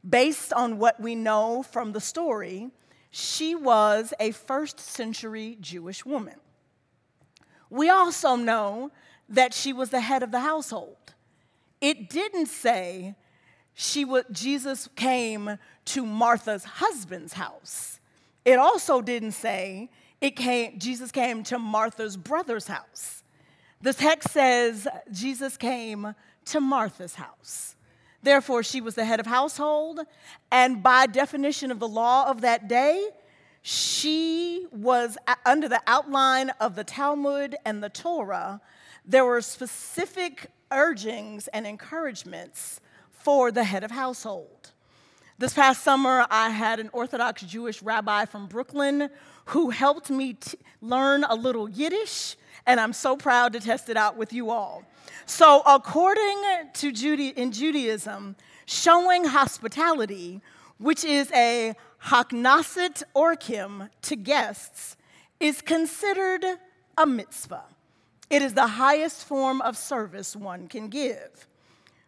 Based 0.08 0.54
on 0.54 0.80
what 0.80 1.00
we 1.02 1.16
know 1.16 1.62
from 1.62 1.92
the 1.92 2.00
story, 2.00 2.70
she 3.12 3.54
was 3.54 4.14
a 4.18 4.32
first 4.32 4.80
century 4.80 5.58
Jewish 5.60 6.06
woman. 6.06 6.36
We 7.70 7.90
also 7.90 8.36
know 8.36 8.92
that 9.28 9.54
she 9.54 9.74
was 9.74 9.90
the 9.90 10.02
head 10.02 10.24
of 10.24 10.32
the 10.32 10.40
household. 10.40 11.14
It 11.82 12.10
didn't 12.10 12.46
say 12.46 13.16
she 13.74 14.06
would, 14.06 14.26
Jesus 14.32 14.88
came 14.96 15.58
to 15.86 16.06
Martha's 16.06 16.64
husband's 16.64 17.34
house. 17.34 18.00
It 18.46 18.60
also 18.60 19.02
didn't 19.02 19.32
say 19.32 19.90
it 20.22 20.36
came, 20.36 20.80
Jesus 20.80 21.12
came 21.12 21.44
to 21.44 21.60
Martha's 21.60 22.18
brother's 22.18 22.68
house. 22.68 23.24
The 23.82 23.94
text 23.94 24.32
says 24.32 24.88
Jesus 25.12 25.58
came 25.58 26.16
to 26.46 26.62
Martha's 26.62 27.16
house. 27.16 27.76
Therefore, 28.22 28.64
she 28.64 28.80
was 28.80 28.96
the 28.96 29.04
head 29.04 29.20
of 29.20 29.26
household, 29.26 30.00
and 30.50 30.82
by 30.82 31.08
definition 31.08 31.72
of 31.72 31.80
the 31.80 31.88
law 31.88 32.30
of 32.30 32.42
that 32.42 32.70
day, 32.70 33.10
she 33.62 34.66
was 34.72 35.18
under 35.46 35.68
the 35.68 35.82
outline 35.88 36.50
of 36.62 36.76
the 36.76 36.84
Talmud 36.84 37.56
and 37.66 37.84
the 37.84 37.90
Torah. 37.90 38.62
There 39.06 39.26
were 39.26 39.42
specific 39.42 40.52
urgings 40.72 41.48
and 41.50 41.68
encouragements 41.68 42.80
for 43.10 43.52
the 43.52 43.64
head 43.64 43.84
of 43.84 43.92
household. 43.92 44.73
This 45.44 45.54
past 45.54 45.84
summer, 45.84 46.26
I 46.32 46.52
had 46.52 46.80
an 46.80 46.90
Orthodox 46.94 47.42
Jewish 47.42 47.82
rabbi 47.82 48.24
from 48.24 48.48
Brooklyn 48.48 49.10
who 49.48 49.72
helped 49.72 50.10
me 50.10 50.36
t- 50.36 50.58
learn 50.80 51.26
a 51.26 51.36
little 51.36 51.68
Yiddish, 51.68 52.38
and 52.66 52.80
I'm 52.80 52.94
so 52.94 53.18
proud 53.18 53.52
to 53.52 53.60
test 53.60 53.90
it 53.90 53.98
out 53.98 54.16
with 54.16 54.32
you 54.32 54.52
all. 54.52 54.86
So, 55.26 55.62
according 55.66 56.42
to 56.76 56.94
Jude- 56.94 57.38
in 57.38 57.52
Judaism, 57.52 58.38
showing 58.66 59.26
hospitality, 59.26 60.40
which 60.78 61.04
is 61.04 61.30
a 61.34 61.76
haknaset 62.06 63.04
orchim 63.14 63.90
to 64.04 64.16
guests, 64.16 64.96
is 65.42 65.62
considered 65.62 66.46
a 66.98 67.06
mitzvah. 67.06 67.66
It 68.30 68.42
is 68.42 68.54
the 68.54 68.68
highest 68.68 69.26
form 69.26 69.60
of 69.60 69.76
service 69.76 70.38
one 70.38 70.70
can 70.70 70.88
give. 70.88 71.50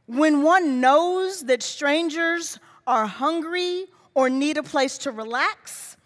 When 0.05 0.41
one 0.41 0.79
knows 0.79 1.41
that 1.47 1.61
strangers 1.61 2.59
are 2.87 3.07
hungry 3.07 3.85
or 4.13 4.29
need 4.29 4.57
a 4.57 4.63
place 4.63 4.97
to 4.99 5.11
relax, 5.11 5.97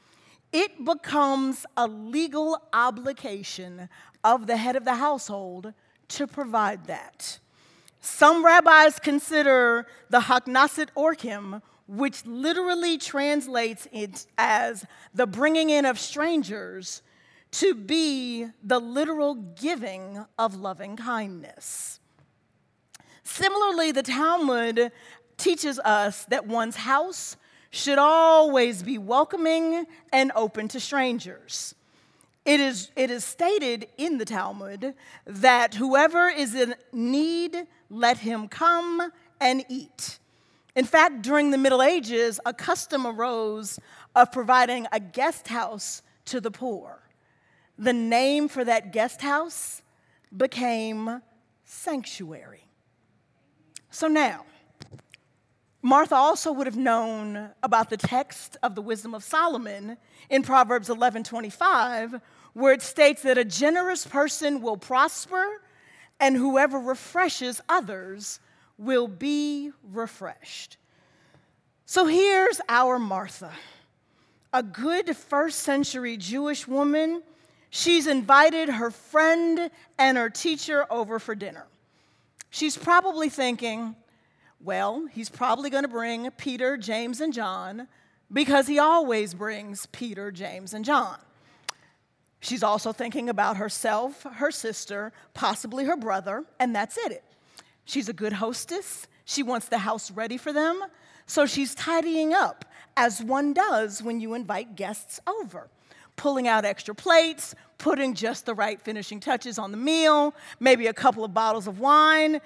it 0.52 0.84
becomes 0.84 1.66
a 1.78 1.88
legal 1.88 2.62
obligation 2.74 3.90
of 4.24 4.48
the 4.48 4.58
head 4.58 4.76
of 4.76 4.86
the 4.86 4.96
household 4.96 5.74
to 6.10 6.28
provide 6.28 6.86
that. 6.86 7.40
Some 8.02 8.44
rabbis 8.44 9.00
consider 9.00 9.86
the 10.10 10.22
Haknaset 10.22 10.90
Orchim, 10.96 11.62
which 11.88 12.26
literally 12.26 12.98
translates 12.98 13.88
it 13.92 14.26
as 14.38 14.86
the 15.14 15.28
bringing 15.28 15.70
in 15.70 15.86
of 15.86 16.00
strangers, 16.00 17.02
to 17.52 17.74
be 17.74 18.48
the 18.64 18.80
literal 18.80 19.36
giving 19.36 20.24
of 20.38 20.56
loving 20.56 20.96
kindness. 20.96 22.00
Similarly, 23.24 23.92
the 23.92 24.04
Talmud 24.04 24.92
teaches 25.40 25.80
us 25.80 26.26
that 26.26 26.46
one's 26.46 26.76
house 26.76 27.38
should 27.72 27.98
always 27.98 28.84
be 28.84 28.98
welcoming 28.98 29.86
and 30.12 30.32
open 30.36 30.68
to 30.70 30.80
strangers. 30.80 31.76
It 32.46 32.60
is, 32.60 32.92
it 32.96 33.12
is 33.12 33.24
stated 33.24 33.88
in 33.98 34.18
the 34.18 34.26
Talmud 34.26 34.96
that 35.26 35.76
whoever 35.76 36.28
is 36.28 36.56
in 36.56 36.76
need, 36.92 37.68
let 37.90 38.18
him 38.20 38.48
come 38.48 39.12
and 39.40 39.64
eat. 39.70 40.20
In 40.76 40.86
fact, 40.86 41.22
during 41.22 41.52
the 41.52 41.58
Middle 41.58 41.84
Ages, 41.84 42.40
a 42.46 42.54
custom 42.54 43.06
arose 43.06 43.80
of 44.16 44.32
providing 44.32 44.88
a 44.92 45.00
guest 45.00 45.48
house 45.48 46.02
to 46.26 46.40
the 46.40 46.52
poor. 46.52 47.00
The 47.78 47.94
name 47.94 48.48
for 48.48 48.64
that 48.64 48.92
guest 48.92 49.22
house 49.22 49.82
became 50.36 51.22
sanctuary. 51.66 52.66
So 53.90 54.08
now, 54.08 54.46
Martha 55.82 56.16
also 56.16 56.52
would 56.52 56.68
have 56.68 56.78
known 56.78 57.50
about 57.64 57.90
the 57.90 57.98
text 57.98 58.58
of 58.62 58.76
the 58.76 58.82
wisdom 58.82 59.16
of 59.16 59.24
Solomon 59.24 59.98
in 60.30 60.44
Proverbs 60.44 60.90
11:25 60.90 62.22
where 62.54 62.74
it 62.74 62.82
states 62.82 63.22
that 63.22 63.38
a 63.38 63.46
generous 63.46 64.06
person 64.06 64.62
will 64.62 64.78
prosper 64.78 65.62
and 66.20 66.36
whoever 66.36 66.80
refreshes 66.80 67.62
others 67.70 68.40
will 68.78 69.08
be 69.08 69.72
refreshed. 69.84 70.78
So 71.86 72.06
here's 72.06 72.60
our 72.68 73.00
Martha, 73.00 73.52
a 74.54 74.64
good 74.64 75.16
first 75.16 75.60
century 75.60 76.18
Jewish 76.18 76.68
woman. 76.68 77.24
She's 77.70 78.08
invited 78.08 78.70
her 78.70 78.92
friend 78.92 79.72
and 79.98 80.18
her 80.18 80.30
teacher 80.30 80.86
over 80.92 81.20
for 81.20 81.36
dinner. 81.36 81.68
She's 82.50 82.76
probably 82.76 83.30
thinking, 83.30 83.96
well, 84.62 85.06
he's 85.12 85.30
probably 85.30 85.70
going 85.70 85.84
to 85.84 85.90
bring 85.90 86.30
Peter, 86.32 86.78
James, 86.78 87.22
and 87.22 87.34
John, 87.34 87.88
because 88.32 88.68
he 88.68 88.78
always 88.78 89.34
brings 89.34 89.86
Peter, 89.88 90.32
James, 90.32 90.74
and 90.74 90.84
John. 90.84 91.18
She's 92.42 92.64
also 92.64 92.94
thinking 92.94 93.30
about 93.30 93.58
herself, 93.58 94.24
her 94.24 94.52
sister, 94.52 95.12
possibly 95.34 95.86
her 95.86 95.98
brother, 95.98 96.46
and 96.60 96.76
that's 96.76 96.98
it. 96.98 97.24
She's 97.86 98.08
a 98.08 98.14
good 98.14 98.34
hostess. 98.34 99.08
She 99.26 99.44
wants 99.44 99.68
the 99.68 99.80
house 99.80 100.12
ready 100.12 100.38
for 100.38 100.54
them. 100.54 100.82
So 101.26 101.46
she's 101.46 101.76
tidying 101.76 102.34
up, 102.34 102.66
as 102.96 103.22
one 103.22 103.54
does 103.54 104.02
when 104.02 104.20
you 104.20 104.34
invite 104.34 104.76
guests 104.76 105.20
over, 105.28 105.70
pulling 106.16 106.48
out 106.48 106.66
extra 106.66 106.96
plates, 106.96 107.56
putting 107.78 108.14
just 108.14 108.46
the 108.46 108.54
right 108.54 108.82
finishing 108.82 109.20
touches 109.20 109.60
on 109.60 109.72
the 109.72 109.78
meal, 109.78 110.34
maybe 110.60 110.88
a 110.88 110.94
couple 110.94 111.24
of 111.24 111.34
bottles 111.34 111.68
of 111.68 111.80
wine. 111.80 112.42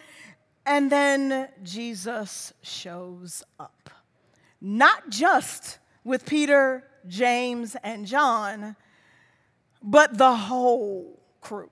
And 0.65 0.91
then 0.91 1.49
Jesus 1.61 2.53
shows 2.61 3.43
up. 3.59 3.89
Not 4.61 5.09
just 5.09 5.79
with 6.03 6.25
Peter, 6.25 6.83
James, 7.07 7.75
and 7.83 8.05
John, 8.05 8.75
but 9.81 10.17
the 10.17 10.33
whole 10.33 11.19
crew. 11.41 11.69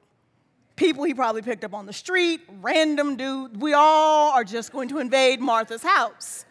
People 0.75 1.03
he 1.05 1.13
probably 1.13 1.41
picked 1.41 1.63
up 1.63 1.73
on 1.73 1.85
the 1.85 1.93
street, 1.93 2.41
random 2.61 3.15
dude. 3.15 3.61
We 3.61 3.73
all 3.73 4.31
are 4.31 4.43
just 4.43 4.73
going 4.73 4.89
to 4.89 4.99
invade 4.99 5.39
Martha's 5.39 5.83
house. 5.83 6.45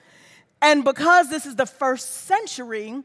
And 0.63 0.85
because 0.85 1.29
this 1.31 1.47
is 1.47 1.57
the 1.57 1.67
first 1.67 2.27
century, 2.27 3.03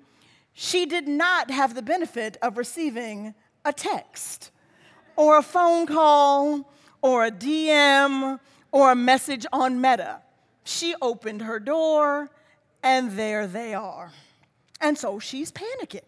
she 0.54 0.86
did 0.86 1.08
not 1.08 1.52
have 1.52 1.74
the 1.74 1.82
benefit 1.82 2.38
of 2.42 2.58
receiving 2.58 3.34
a 3.66 3.74
text 3.74 4.52
or 5.16 5.38
a 5.38 5.42
phone 5.42 5.88
call 5.88 6.72
or 7.02 7.26
a 7.26 7.32
DM 7.32 8.40
or 8.76 8.92
a 8.92 8.96
message 8.96 9.46
on 9.54 9.80
Meta. 9.80 10.20
She 10.66 10.96
opened 11.02 11.44
her 11.44 11.62
door 11.62 12.30
and 12.84 13.14
there 13.14 13.48
they 13.48 13.74
are. 13.74 14.12
And 14.82 14.98
so 14.98 15.18
she's 15.18 15.50
panicking. 15.50 16.04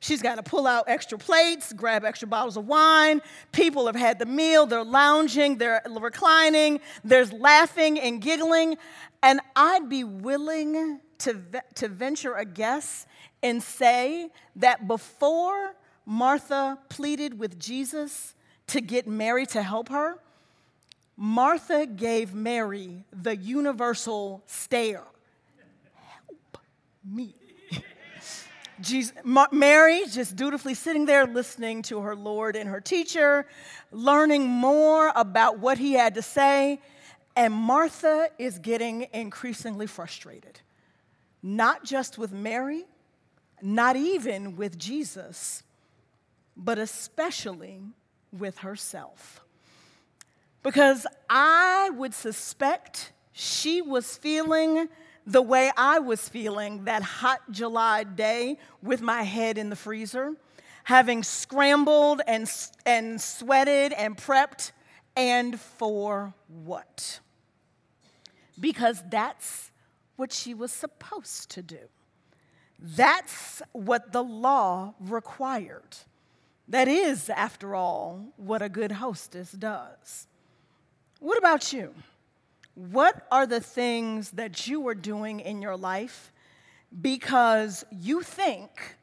She's 0.00 0.20
got 0.20 0.34
to 0.34 0.42
pull 0.42 0.66
out 0.66 0.86
extra 0.88 1.16
plates, 1.16 1.72
grab 1.72 2.04
extra 2.04 2.26
bottles 2.26 2.56
of 2.56 2.66
wine. 2.66 3.22
People 3.52 3.86
have 3.86 3.94
had 3.94 4.18
the 4.18 4.26
meal, 4.26 4.66
they're 4.66 4.82
lounging, 4.82 5.58
they're 5.58 5.80
reclining, 5.88 6.80
there's 7.04 7.32
laughing 7.32 8.00
and 8.00 8.20
giggling. 8.20 8.78
And 9.22 9.40
I'd 9.54 9.88
be 9.88 10.02
willing 10.02 10.98
to, 11.18 11.40
to 11.76 11.86
venture 11.86 12.34
a 12.34 12.44
guess 12.44 13.06
and 13.44 13.62
say 13.62 14.30
that 14.56 14.88
before 14.88 15.76
Martha 16.04 16.78
pleaded 16.88 17.38
with 17.38 17.60
Jesus 17.60 18.34
to 18.66 18.80
get 18.80 19.06
Mary 19.06 19.46
to 19.46 19.62
help 19.62 19.88
her, 19.90 20.18
Martha 21.16 21.86
gave 21.86 22.34
Mary 22.34 23.04
the 23.12 23.36
universal 23.36 24.42
stare 24.46 25.04
Help 25.94 26.58
me. 27.04 27.34
Jesus, 28.80 29.14
Mary 29.24 30.02
just 30.10 30.36
dutifully 30.36 30.74
sitting 30.74 31.06
there 31.06 31.26
listening 31.26 31.82
to 31.82 32.00
her 32.00 32.16
Lord 32.16 32.56
and 32.56 32.68
her 32.68 32.80
teacher, 32.80 33.46
learning 33.90 34.46
more 34.48 35.12
about 35.14 35.58
what 35.58 35.78
he 35.78 35.92
had 35.92 36.14
to 36.14 36.22
say. 36.22 36.80
And 37.36 37.54
Martha 37.54 38.28
is 38.38 38.58
getting 38.58 39.08
increasingly 39.12 39.86
frustrated, 39.86 40.60
not 41.42 41.84
just 41.84 42.18
with 42.18 42.32
Mary, 42.32 42.84
not 43.62 43.96
even 43.96 44.56
with 44.56 44.78
Jesus, 44.78 45.62
but 46.56 46.78
especially 46.78 47.80
with 48.32 48.58
herself. 48.58 49.42
Because 50.62 51.06
I 51.28 51.90
would 51.94 52.14
suspect 52.14 53.12
she 53.32 53.82
was 53.82 54.16
feeling 54.16 54.88
the 55.26 55.42
way 55.42 55.70
I 55.76 55.98
was 55.98 56.28
feeling 56.28 56.84
that 56.84 57.02
hot 57.02 57.40
July 57.50 58.04
day 58.04 58.58
with 58.82 59.00
my 59.00 59.22
head 59.22 59.58
in 59.58 59.70
the 59.70 59.76
freezer, 59.76 60.34
having 60.84 61.22
scrambled 61.22 62.20
and, 62.26 62.50
and 62.84 63.20
sweated 63.20 63.92
and 63.92 64.16
prepped, 64.16 64.72
and 65.16 65.60
for 65.60 66.34
what? 66.64 67.20
Because 68.58 69.02
that's 69.10 69.70
what 70.16 70.32
she 70.32 70.54
was 70.54 70.72
supposed 70.72 71.50
to 71.50 71.62
do. 71.62 71.88
That's 72.78 73.62
what 73.72 74.12
the 74.12 74.22
law 74.22 74.94
required. 75.00 75.96
That 76.68 76.88
is, 76.88 77.28
after 77.28 77.74
all, 77.74 78.32
what 78.36 78.62
a 78.62 78.68
good 78.68 78.92
hostess 78.92 79.52
does. 79.52 80.26
What 81.22 81.38
about 81.38 81.72
you? 81.72 81.94
What 82.74 83.28
are 83.30 83.46
the 83.46 83.60
things 83.60 84.32
that 84.32 84.66
you 84.66 84.88
are 84.88 84.94
doing 84.96 85.38
in 85.38 85.62
your 85.62 85.76
life 85.76 86.32
because 87.00 87.84
you 87.92 88.22
think, 88.22 88.96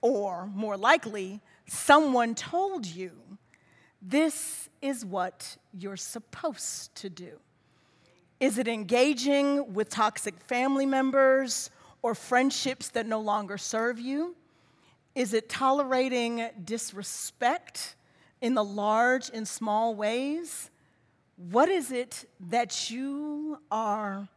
or 0.00 0.46
more 0.46 0.76
likely, 0.76 1.40
someone 1.68 2.34
told 2.34 2.86
you 2.86 3.12
this 4.02 4.68
is 4.82 5.04
what 5.04 5.56
you're 5.72 5.96
supposed 5.96 6.92
to 6.96 7.08
do? 7.08 7.38
Is 8.40 8.58
it 8.58 8.66
engaging 8.66 9.72
with 9.72 9.90
toxic 9.90 10.40
family 10.40 10.86
members 10.86 11.70
or 12.02 12.16
friendships 12.16 12.88
that 12.88 13.06
no 13.06 13.20
longer 13.20 13.56
serve 13.56 14.00
you? 14.00 14.34
Is 15.14 15.34
it 15.34 15.48
tolerating 15.48 16.48
disrespect 16.64 17.94
in 18.40 18.54
the 18.54 18.64
large 18.64 19.30
and 19.32 19.46
small 19.46 19.94
ways? 19.94 20.68
What 21.48 21.70
is 21.70 21.90
it 21.90 22.26
that 22.38 22.90
you 22.90 23.60
are 23.70 24.28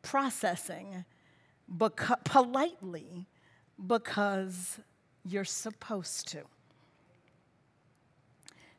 processing 0.00 1.04
beca- 1.70 2.24
politely 2.24 3.26
because 3.86 4.78
you're 5.22 5.44
supposed 5.44 6.28
to? 6.28 6.44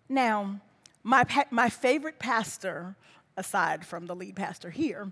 Now, 0.10 0.60
my, 1.04 1.24
pa- 1.24 1.46
my 1.52 1.70
favorite 1.70 2.18
pastor, 2.18 2.96
aside 3.38 3.86
from 3.86 4.08
the 4.08 4.16
lead 4.16 4.36
pastor 4.36 4.72
here, 4.72 5.12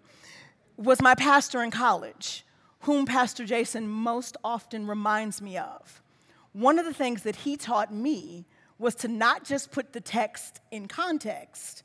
was 0.75 1.03
my 1.03 1.13
pastor 1.13 1.61
in 1.61 1.69
college, 1.69 2.47
whom 2.79 3.05
Pastor 3.05 3.45
Jason 3.45 3.87
most 3.87 4.37
often 4.43 4.87
reminds 4.87 5.39
me 5.39 5.55
of. 5.55 6.01
One 6.51 6.79
of 6.79 6.85
the 6.85 6.93
things 6.95 7.21
that 7.23 7.35
he 7.35 7.57
taught 7.57 7.93
me 7.93 8.45
was 8.79 8.95
to 8.95 9.07
not 9.07 9.43
just 9.43 9.71
put 9.71 9.93
the 9.93 10.01
text 10.01 10.61
in 10.71 10.87
context, 10.87 11.83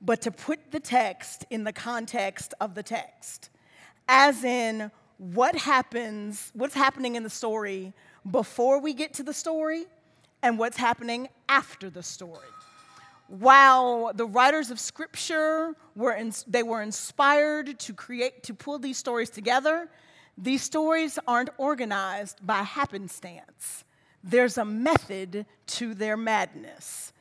but 0.00 0.22
to 0.22 0.30
put 0.30 0.70
the 0.70 0.80
text 0.80 1.44
in 1.50 1.64
the 1.64 1.72
context 1.72 2.54
of 2.60 2.74
the 2.74 2.82
text, 2.82 3.50
as 4.08 4.44
in 4.44 4.90
what 5.18 5.56
happens, 5.56 6.50
what's 6.54 6.74
happening 6.74 7.16
in 7.16 7.22
the 7.22 7.30
story 7.30 7.92
before 8.30 8.80
we 8.80 8.94
get 8.94 9.14
to 9.14 9.22
the 9.22 9.32
story, 9.32 9.86
and 10.42 10.58
what's 10.58 10.76
happening 10.76 11.28
after 11.48 11.90
the 11.90 12.02
story. 12.02 12.46
While 13.26 14.12
the 14.14 14.24
writers 14.24 14.70
of 14.70 14.80
scripture 14.80 15.74
were 15.94 16.12
in, 16.12 16.32
they 16.46 16.62
were 16.62 16.80
inspired 16.80 17.78
to 17.80 17.92
create 17.92 18.42
to 18.44 18.54
pull 18.54 18.78
these 18.78 18.96
stories 18.96 19.30
together, 19.30 19.88
these 20.36 20.62
stories 20.62 21.18
aren't 21.26 21.50
organized 21.58 22.46
by 22.46 22.62
happenstance. 22.62 23.84
There's 24.22 24.56
a 24.56 24.64
method 24.64 25.46
to 25.66 25.94
their 25.94 26.16
madness. 26.16 27.12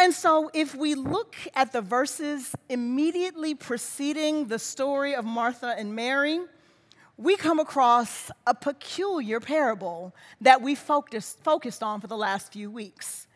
And 0.00 0.14
so, 0.14 0.48
if 0.54 0.76
we 0.76 0.94
look 0.94 1.34
at 1.54 1.72
the 1.72 1.80
verses 1.80 2.54
immediately 2.68 3.56
preceding 3.56 4.46
the 4.46 4.60
story 4.60 5.12
of 5.12 5.24
Martha 5.24 5.74
and 5.76 5.92
Mary, 5.92 6.38
we 7.16 7.36
come 7.36 7.58
across 7.58 8.30
a 8.46 8.54
peculiar 8.54 9.40
parable 9.40 10.14
that 10.40 10.62
we 10.62 10.76
focused, 10.76 11.42
focused 11.42 11.82
on 11.82 12.00
for 12.00 12.06
the 12.06 12.16
last 12.16 12.52
few 12.52 12.70
weeks. 12.70 13.26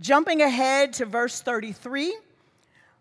Jumping 0.00 0.40
ahead 0.40 0.94
to 0.94 1.04
verse 1.04 1.42
33, 1.42 2.16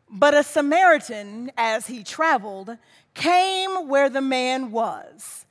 but 0.10 0.34
a 0.34 0.44
Samaritan, 0.44 1.52
as 1.56 1.88
he 1.88 2.04
traveled, 2.04 2.78
came 3.14 3.88
where 3.88 4.10
the 4.10 4.22
man 4.22 4.72
was, 4.72 5.46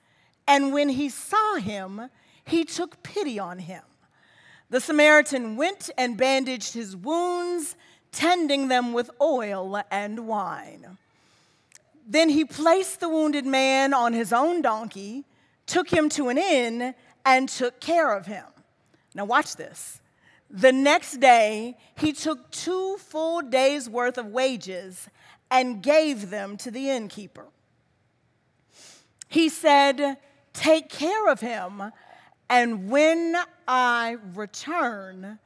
and 0.46 0.70
when 0.74 0.90
he 0.90 1.09
saw 1.09 1.57
him, 1.57 2.11
he 2.44 2.64
took 2.64 3.03
pity 3.03 3.38
on 3.38 3.59
him. 3.59 3.83
The 4.74 4.80
Samaritan 4.80 5.54
went 5.54 5.88
and 5.96 6.16
bandaged 6.16 6.74
his 6.74 6.96
wounds, 6.96 7.76
tending 8.10 8.66
them 8.66 8.92
with 8.92 9.08
oil 9.20 9.80
and 9.88 10.26
wine. 10.26 10.98
Then 12.04 12.28
he 12.28 12.44
placed 12.44 12.98
the 12.98 13.08
wounded 13.08 13.46
man 13.46 13.94
on 13.94 14.12
his 14.12 14.32
own 14.32 14.62
donkey, 14.62 15.26
took 15.66 15.90
him 15.90 16.08
to 16.08 16.28
an 16.28 16.38
inn, 16.38 16.92
and 17.24 17.48
took 17.48 17.78
care 17.78 18.16
of 18.16 18.26
him. 18.26 18.46
Now, 19.14 19.26
watch 19.26 19.54
this. 19.54 20.00
The 20.50 20.72
next 20.72 21.20
day, 21.20 21.76
he 21.94 22.12
took 22.12 22.50
two 22.50 22.96
full 22.96 23.42
days' 23.42 23.88
worth 23.88 24.18
of 24.18 24.26
wages 24.26 25.08
and 25.52 25.84
gave 25.84 26.30
them 26.30 26.56
to 26.56 26.72
the 26.72 26.90
innkeeper. 26.90 27.46
He 29.28 29.50
said, 29.50 30.16
Take 30.52 30.88
care 30.88 31.28
of 31.28 31.38
him 31.38 31.92
and 32.48 32.90
when 32.90 33.37
I 33.66 34.16
return, 34.35 35.38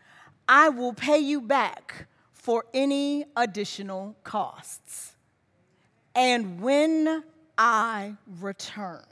I 0.48 0.68
will 0.70 0.92
pay 0.92 1.18
you 1.18 1.40
back 1.40 2.06
for 2.32 2.64
any 2.72 3.24
additional 3.36 4.16
costs. 4.24 5.14
And 6.14 6.60
when 6.60 7.22
I 7.56 8.14
return, 8.40 9.04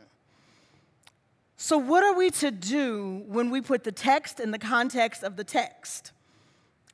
So, 1.58 1.78
what 1.78 2.04
are 2.04 2.14
we 2.14 2.30
to 2.30 2.50
do 2.50 3.24
when 3.26 3.50
we 3.50 3.60
put 3.60 3.82
the 3.82 3.92
text 3.92 4.40
in 4.40 4.50
the 4.50 4.58
context 4.58 5.22
of 5.22 5.36
the 5.36 5.44
text? 5.44 6.12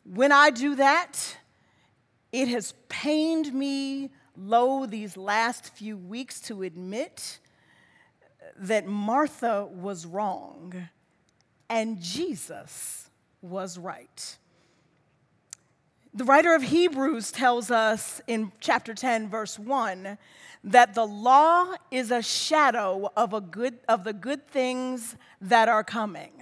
When 0.05 0.31
I 0.33 0.51
do 0.51 0.77
that, 0.77 1.37
it 2.31 2.49
has 2.49 2.75
pained 2.89 3.53
me 3.53 4.11
low 4.37 4.87
these 4.87 5.17
last 5.17 5.75
few 5.75 5.97
weeks 5.97 6.41
to 6.43 6.63
admit 6.63 7.39
that 8.59 8.87
Martha 8.87 9.67
was 9.67 10.07
wrong 10.07 10.89
and 11.69 12.01
Jesus 12.01 13.09
was 13.41 13.79
right. 13.79 14.37
The 16.15 16.25
writer 16.25 16.55
of 16.55 16.63
Hebrews 16.63 17.33
tells 17.33 17.71
us 17.71 18.21
in 18.27 18.53
chapter 18.61 18.93
10, 18.93 19.31
verse 19.31 19.59
1, 19.59 20.19
that 20.65 20.95
the 20.95 21.07
law 21.07 21.75
is 21.91 22.11
a 22.11 22.23
shadow 22.23 23.11
of, 23.17 23.33
a 23.33 23.41
good, 23.41 23.79
of 23.89 24.05
the 24.05 24.13
good 24.13 24.47
things 24.47 25.17
that 25.41 25.69
are 25.69 25.83
coming, 25.83 26.33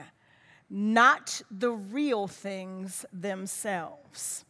not 0.69 1.41
the 1.51 1.71
real 1.71 2.27
things 2.27 3.07
themselves. 3.13 4.45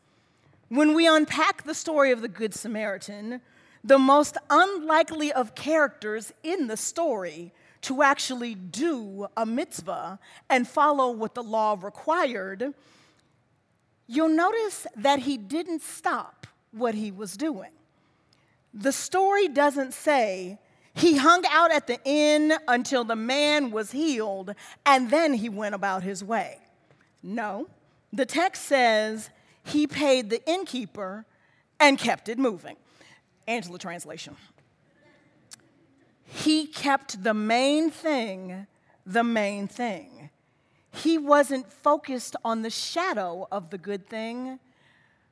When 0.68 0.94
we 0.94 1.06
unpack 1.06 1.64
the 1.64 1.74
story 1.74 2.12
of 2.12 2.22
the 2.22 2.28
Good 2.28 2.54
Samaritan, 2.54 3.40
the 3.82 3.98
most 3.98 4.36
unlikely 4.48 5.32
of 5.32 5.54
characters 5.54 6.32
in 6.42 6.66
the 6.66 6.76
story 6.76 7.52
to 7.82 8.02
actually 8.02 8.54
do 8.54 9.26
a 9.36 9.46
mitzvah 9.46 10.18
and 10.50 10.68
follow 10.68 11.10
what 11.10 11.34
the 11.34 11.42
law 11.42 11.78
required, 11.80 12.74
you'll 14.06 14.28
notice 14.28 14.86
that 14.96 15.20
he 15.20 15.38
didn't 15.38 15.82
stop 15.82 16.46
what 16.72 16.94
he 16.94 17.10
was 17.10 17.36
doing. 17.36 17.70
The 18.74 18.92
story 18.92 19.48
doesn't 19.48 19.94
say 19.94 20.58
he 20.94 21.16
hung 21.16 21.44
out 21.50 21.72
at 21.72 21.86
the 21.86 21.98
inn 22.04 22.52
until 22.68 23.04
the 23.04 23.16
man 23.16 23.70
was 23.70 23.92
healed 23.92 24.54
and 24.84 25.10
then 25.10 25.34
he 25.34 25.48
went 25.48 25.74
about 25.74 26.02
his 26.02 26.22
way. 26.22 26.58
No, 27.22 27.68
the 28.12 28.26
text 28.26 28.64
says 28.64 29.30
he 29.64 29.86
paid 29.86 30.30
the 30.30 30.44
innkeeper 30.48 31.24
and 31.78 31.98
kept 31.98 32.28
it 32.28 32.38
moving. 32.38 32.76
Angela 33.50 33.78
translation. 33.78 34.36
He 36.24 36.66
kept 36.66 37.22
the 37.22 37.34
main 37.34 37.90
thing 37.90 38.66
the 39.06 39.24
main 39.24 39.66
thing. 39.66 40.30
He 40.92 41.18
wasn't 41.18 41.72
focused 41.72 42.36
on 42.44 42.62
the 42.62 42.70
shadow 42.70 43.46
of 43.50 43.70
the 43.70 43.78
good 43.78 44.06
thing, 44.08 44.58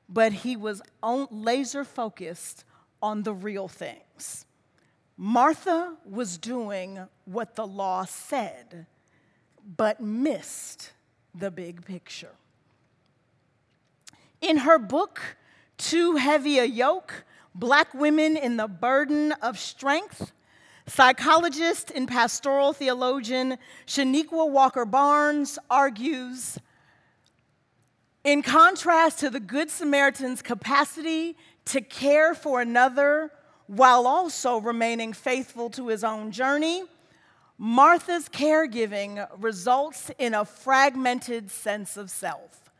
but 0.07 0.31
he 0.31 0.55
was 0.55 0.81
laser 1.31 1.83
focused 1.83 2.65
on 3.01 3.23
the 3.23 3.33
real 3.33 3.67
things. 3.67 4.45
Martha 5.17 5.95
was 6.05 6.37
doing 6.37 6.99
what 7.25 7.55
the 7.55 7.67
law 7.67 8.05
said, 8.05 8.85
but 9.77 9.99
missed 10.01 10.93
the 11.35 11.51
big 11.51 11.85
picture. 11.85 12.35
In 14.41 14.57
her 14.57 14.79
book, 14.79 15.37
Too 15.77 16.15
Heavy 16.15 16.59
a 16.59 16.65
Yoke 16.65 17.25
Black 17.55 17.93
Women 17.93 18.37
in 18.37 18.57
the 18.57 18.67
Burden 18.67 19.31
of 19.41 19.57
Strength, 19.57 20.31
psychologist 20.87 21.91
and 21.93 22.07
pastoral 22.07 22.73
theologian 22.73 23.57
Chanequa 23.85 24.49
Walker 24.49 24.85
Barnes 24.85 25.59
argues 25.69 26.57
in 28.23 28.41
contrast 28.41 29.19
to 29.19 29.29
the 29.29 29.39
Good 29.39 29.69
Samaritan's 29.69 30.41
capacity 30.41 31.37
to 31.65 31.81
care 31.81 32.33
for 32.33 32.61
another 32.61 33.31
while 33.67 34.07
also 34.07 34.57
remaining 34.57 35.13
faithful 35.13 35.69
to 35.69 35.87
his 35.87 36.03
own 36.03 36.31
journey, 36.31 36.83
Martha's 37.57 38.27
caregiving 38.29 39.27
results 39.37 40.09
in 40.17 40.33
a 40.33 40.43
fragmented 40.43 41.51
sense 41.51 41.97
of 41.97 42.09
self. 42.09 42.71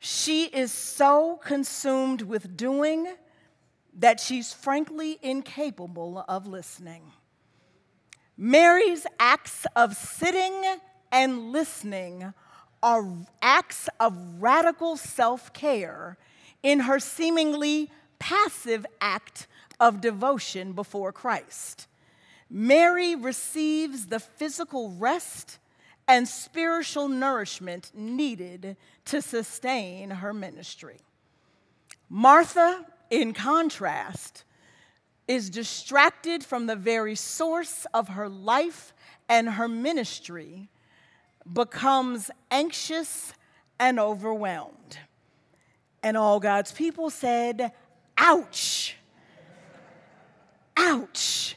She 0.00 0.44
is 0.44 0.70
so 0.70 1.40
consumed 1.42 2.22
with 2.22 2.56
doing 2.56 3.08
that 3.98 4.20
she's 4.20 4.52
frankly 4.52 5.18
incapable 5.22 6.24
of 6.28 6.46
listening. 6.46 7.02
Mary's 8.36 9.06
acts 9.18 9.66
of 9.74 9.96
sitting 9.96 10.64
and 11.10 11.50
listening 11.50 12.32
are 12.82 13.04
acts 13.42 13.88
of 13.98 14.16
radical 14.40 14.96
self 14.96 15.52
care 15.52 16.16
in 16.62 16.80
her 16.80 17.00
seemingly 17.00 17.90
passive 18.20 18.86
act 19.00 19.48
of 19.80 20.00
devotion 20.00 20.72
before 20.72 21.12
Christ. 21.12 21.88
Mary 22.48 23.14
receives 23.14 24.06
the 24.06 24.20
physical 24.20 24.90
rest 24.92 25.58
and 26.06 26.26
spiritual 26.26 27.08
nourishment 27.08 27.90
needed 27.94 28.76
to 29.04 29.20
sustain 29.20 30.10
her 30.10 30.32
ministry. 30.32 31.00
Martha, 32.08 32.86
in 33.10 33.32
contrast, 33.32 34.44
is 35.26 35.50
distracted 35.50 36.42
from 36.42 36.66
the 36.66 36.76
very 36.76 37.14
source 37.14 37.86
of 37.92 38.08
her 38.08 38.28
life 38.28 38.92
and 39.28 39.50
her 39.50 39.68
ministry, 39.68 40.68
becomes 41.52 42.30
anxious 42.50 43.32
and 43.78 44.00
overwhelmed. 44.00 44.98
And 46.02 46.16
all 46.16 46.40
God's 46.40 46.72
people 46.72 47.10
said, 47.10 47.72
Ouch! 48.16 48.96
Ouch! 50.76 51.56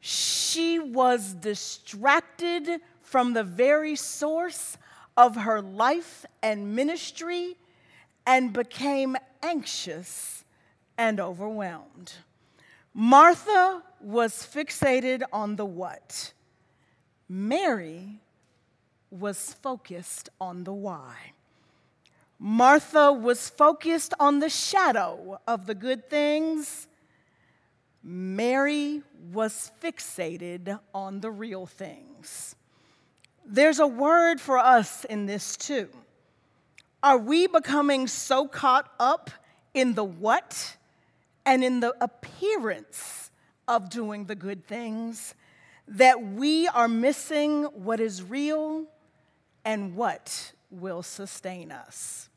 She 0.00 0.78
was 0.78 1.34
distracted 1.34 2.80
from 3.02 3.32
the 3.32 3.44
very 3.44 3.96
source 3.96 4.76
of 5.16 5.36
her 5.36 5.62
life 5.62 6.26
and 6.42 6.74
ministry 6.74 7.56
and 8.26 8.52
became 8.52 9.16
anxious 9.42 10.44
and 10.98 11.20
overwhelmed. 11.20 12.14
Martha 12.94 13.82
was 14.00 14.32
fixated 14.34 15.22
on 15.32 15.56
the 15.56 15.66
what? 15.66 16.32
Mary 17.28 18.20
was 19.10 19.54
focused 19.62 20.28
on 20.40 20.64
the 20.64 20.72
why. 20.72 21.32
Martha 22.38 23.12
was 23.12 23.48
focused 23.48 24.12
on 24.20 24.40
the 24.40 24.48
shadow 24.48 25.40
of 25.46 25.66
the 25.66 25.74
good 25.74 26.08
things. 26.08 26.86
Mary 28.02 29.02
was 29.32 29.72
fixated 29.82 30.78
on 30.94 31.20
the 31.20 31.30
real 31.30 31.66
things. 31.66 32.54
There's 33.44 33.78
a 33.78 33.86
word 33.86 34.40
for 34.40 34.58
us 34.58 35.04
in 35.04 35.26
this 35.26 35.56
too. 35.56 35.88
Are 37.02 37.18
we 37.18 37.46
becoming 37.46 38.06
so 38.06 38.46
caught 38.46 38.92
up 38.98 39.30
in 39.74 39.94
the 39.94 40.04
what 40.04 40.75
and 41.46 41.64
in 41.64 41.80
the 41.80 41.94
appearance 42.02 43.30
of 43.68 43.88
doing 43.88 44.26
the 44.26 44.34
good 44.34 44.66
things 44.66 45.34
that 45.88 46.20
we 46.20 46.66
are 46.68 46.88
missing 46.88 47.62
what 47.64 48.00
is 48.00 48.22
real 48.22 48.84
and 49.64 49.94
what 49.94 50.52
will 50.70 51.02
sustain 51.02 51.70
us. 51.70 52.28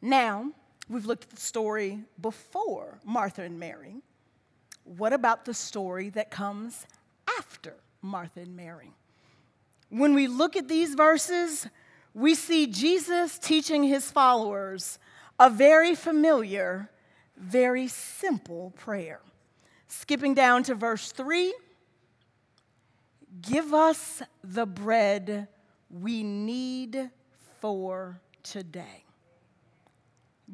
Now, 0.00 0.52
we've 0.88 1.06
looked 1.06 1.24
at 1.24 1.30
the 1.30 1.40
story 1.40 2.04
before 2.20 3.00
Martha 3.04 3.42
and 3.42 3.58
Mary. 3.58 3.96
What 4.84 5.12
about 5.12 5.44
the 5.44 5.54
story 5.54 6.08
that 6.10 6.30
comes 6.30 6.86
after 7.38 7.74
Martha 8.00 8.40
and 8.40 8.56
Mary? 8.56 8.92
When 9.90 10.14
we 10.14 10.28
look 10.28 10.56
at 10.56 10.68
these 10.68 10.94
verses, 10.94 11.66
we 12.14 12.34
see 12.34 12.66
Jesus 12.66 13.38
teaching 13.38 13.82
his 13.82 14.10
followers 14.10 14.98
a 15.40 15.50
very 15.50 15.94
familiar, 15.94 16.90
very 17.40 17.88
simple 17.88 18.72
prayer. 18.76 19.20
Skipping 19.88 20.34
down 20.34 20.62
to 20.64 20.74
verse 20.74 21.12
3 21.12 21.54
Give 23.42 23.74
us 23.74 24.22
the 24.42 24.66
bread 24.66 25.48
we 25.90 26.22
need 26.22 27.10
for 27.60 28.20
today. 28.42 29.04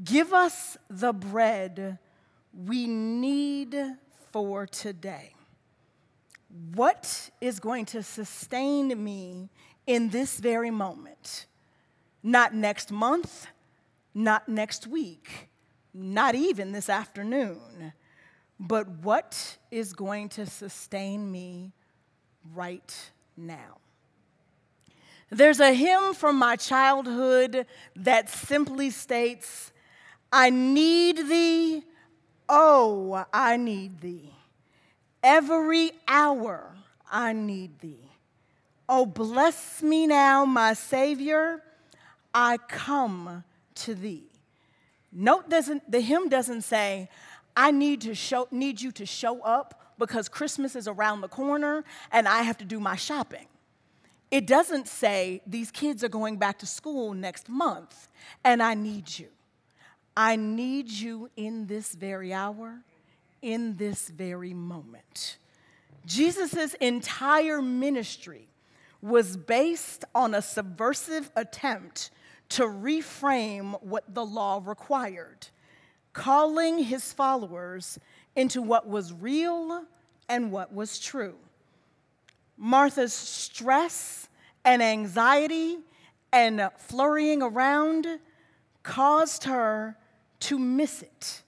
Give 0.03 0.33
us 0.33 0.77
the 0.91 1.13
bread 1.13 1.99
we 2.53 2.87
need 2.87 3.77
for 4.33 4.67
today. 4.67 5.35
What 6.75 7.31
is 7.41 7.61
going 7.61 7.87
to 7.87 8.03
sustain 8.03 9.03
me 9.03 9.51
in 9.87 10.11
this 10.11 10.39
very 10.39 10.71
moment? 10.71 11.47
Not 12.23 12.55
next 12.55 12.91
month, 12.91 13.47
not 14.15 14.49
next 14.49 14.87
week, 14.87 15.49
not 15.95 16.35
even 16.35 16.73
this 16.73 16.89
afternoon, 16.89 17.93
but 18.59 18.89
what 18.89 19.59
is 19.71 19.93
going 19.93 20.29
to 20.31 20.47
sustain 20.47 21.31
me 21.31 21.73
right 22.53 23.11
now? 23.37 23.79
There's 25.31 25.61
a 25.61 25.73
hymn 25.73 26.15
from 26.15 26.37
my 26.37 26.57
childhood 26.57 27.67
that 27.97 28.29
simply 28.29 28.91
states, 28.91 29.73
I 30.33 30.51
need 30.51 31.29
thee, 31.29 31.85
oh, 32.49 33.25
I 33.33 33.57
need 33.57 34.01
thee. 34.01 34.33
Every 35.23 35.93
hour 36.07 36.75
I 37.11 37.33
need 37.33 37.79
thee. 37.81 38.11
Oh, 38.89 39.07
bless 39.07 39.83
me 39.83 40.07
now, 40.07 40.45
my 40.45 40.75
Savior, 40.75 41.63
I 42.35 42.59
come 42.59 43.45
to 43.77 43.95
thee. 43.95 44.34
Note 45.15 45.49
doesn't 45.49 45.89
the 45.91 46.01
hymn 46.01 46.29
doesn't 46.29 46.63
say, 46.63 47.09
I 47.57 47.71
need 47.71 48.01
to 48.03 48.15
show 48.15 48.49
need 48.51 48.81
you 48.81 48.91
to 48.93 49.07
show 49.07 49.41
up 49.43 49.81
because 49.97 50.29
Christmas 50.29 50.75
is 50.75 50.89
around 50.89 51.21
the 51.21 51.29
corner 51.29 51.85
and 52.11 52.27
I 52.27 52.43
have 52.43 52.59
to 52.59 52.65
do 52.65 52.81
my 52.81 52.97
shopping. 52.97 53.47
It 54.33 54.49
doesn't 54.49 54.89
say 54.89 55.41
these 55.47 55.71
kids 55.71 56.03
are 56.03 56.09
going 56.09 56.39
back 56.39 56.59
to 56.59 56.67
school 56.67 57.15
next 57.15 57.49
month 57.49 58.09
and 58.43 58.61
I 58.61 58.75
need 58.75 59.17
you. 59.17 59.29
I 60.17 60.35
need 60.35 60.91
you 60.91 61.31
in 61.37 61.67
this 61.67 61.95
very 61.95 62.33
hour, 62.33 62.81
in 63.41 63.77
this 63.77 64.09
very 64.09 64.53
moment. 64.53 65.37
Jesus' 66.07 66.75
entire 66.81 67.63
ministry 67.63 68.49
was 69.01 69.37
based 69.37 70.05
on 70.15 70.35
a 70.35 70.43
subversive 70.43 71.31
attempt 71.37 72.11
to 72.51 72.63
reframe 72.65 73.83
what 73.83 74.15
the 74.15 74.25
law 74.25 74.63
required, 74.65 75.49
calling 76.13 76.79
his 76.79 77.13
followers 77.13 77.99
into 78.37 78.63
what 78.63 78.89
was 78.89 79.13
real 79.13 79.85
and 80.29 80.53
what 80.53 80.73
was 80.73 80.99
true. 80.99 81.37
Martha's 82.57 83.13
stress 83.13 84.29
and 84.65 84.83
anxiety 84.83 85.79
and 86.33 86.69
flurrying 86.79 87.43
around 87.43 88.07
caused 88.83 89.45
her 89.45 89.97
to 90.41 90.59
miss 90.59 91.03
it. 91.03 91.43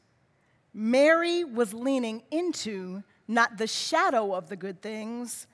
Mary 0.72 1.44
was 1.44 1.72
leaning 1.72 2.22
into 2.30 3.02
not 3.28 3.58
the 3.58 3.66
shadow 3.66 4.34
of 4.34 4.48
the 4.48 4.56
good 4.56 4.80
things, 4.80 5.46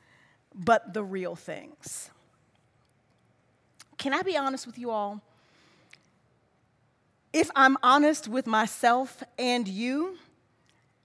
but 0.55 0.93
the 0.93 1.03
real 1.03 1.35
things. 1.35 2.11
Can 3.99 4.13
I 4.13 4.23
be 4.23 4.37
honest 4.37 4.67
with 4.67 4.79
you 4.79 4.91
all? 4.91 5.23
If 7.33 7.51
I'm 7.57 7.79
honest 7.83 8.29
with 8.29 8.47
myself 8.47 9.23
and 9.39 9.67
you, 9.67 10.19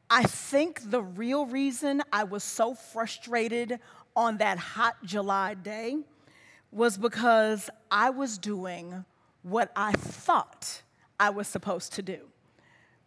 I 0.10 0.24
think 0.24 0.92
the 0.92 1.02
real 1.02 1.46
reason 1.46 2.02
I 2.12 2.26
was 2.26 2.44
so 2.44 2.74
frustrated 2.74 3.80
on 4.14 4.38
that 4.40 4.58
hot 4.58 4.98
July 5.06 5.54
day 5.54 6.00
was 6.70 6.98
because 6.98 7.70
I 7.90 8.10
was 8.10 8.38
doing 8.38 9.06
what 9.42 9.72
I 9.74 9.94
thought 9.94 10.82
I 11.18 11.30
was 11.30 11.48
supposed 11.48 11.94
to 11.94 12.02
do. 12.02 12.28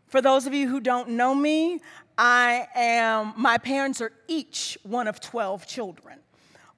For 0.07 0.23
those 0.23 0.47
of 0.47 0.55
you 0.55 0.71
who 0.71 0.81
don't 0.81 1.11
know 1.11 1.35
me, 1.35 1.81
I 2.17 2.69
am, 2.75 3.35
my 3.37 3.59
parents 3.59 4.01
are 4.01 4.13
each 4.29 4.79
one 4.83 5.09
of 5.09 5.21
12 5.21 5.67
children. 5.67 6.20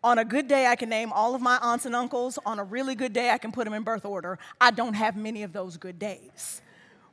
On 0.04 0.18
a 0.18 0.24
good 0.24 0.48
day, 0.48 0.66
I 0.66 0.74
can 0.74 0.88
name 0.88 1.12
all 1.12 1.34
of 1.34 1.40
my 1.40 1.58
aunts 1.62 1.86
and 1.86 1.94
uncles. 1.94 2.38
On 2.44 2.58
a 2.58 2.64
really 2.64 2.96
good 2.96 3.12
day, 3.12 3.30
I 3.30 3.38
can 3.38 3.52
put 3.52 3.64
them 3.64 3.74
in 3.74 3.82
birth 3.84 4.04
order. 4.04 4.38
I 4.60 4.72
don't 4.72 4.94
have 4.94 5.16
many 5.16 5.44
of 5.44 5.52
those 5.52 5.76
good 5.76 5.98
days. 5.98 6.60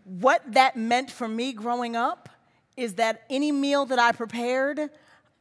What 0.06 0.42
that 0.54 0.76
meant 0.76 1.12
for 1.12 1.28
me 1.28 1.54
growing 1.54 1.96
up 1.96 2.30
is 2.76 2.96
that 2.96 3.24
any 3.30 3.52
meal 3.52 3.86
that 3.86 4.00
I 4.00 4.12
prepared, 4.12 4.90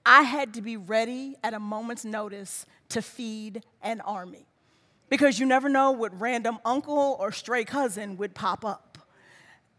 I 0.04 0.22
had 0.22 0.52
to 0.54 0.62
be 0.62 0.76
ready 0.76 1.36
at 1.42 1.54
a 1.54 1.60
moment's 1.60 2.04
notice 2.04 2.66
to 2.90 3.00
feed 3.00 3.62
an 3.82 4.02
army. 4.02 4.46
Because 5.08 5.38
you 5.38 5.46
never 5.46 5.70
know 5.70 5.90
what 5.92 6.18
random 6.20 6.58
uncle 6.66 7.16
or 7.18 7.32
stray 7.32 7.64
cousin 7.64 8.18
would 8.18 8.34
pop 8.34 8.62
up. 8.62 8.98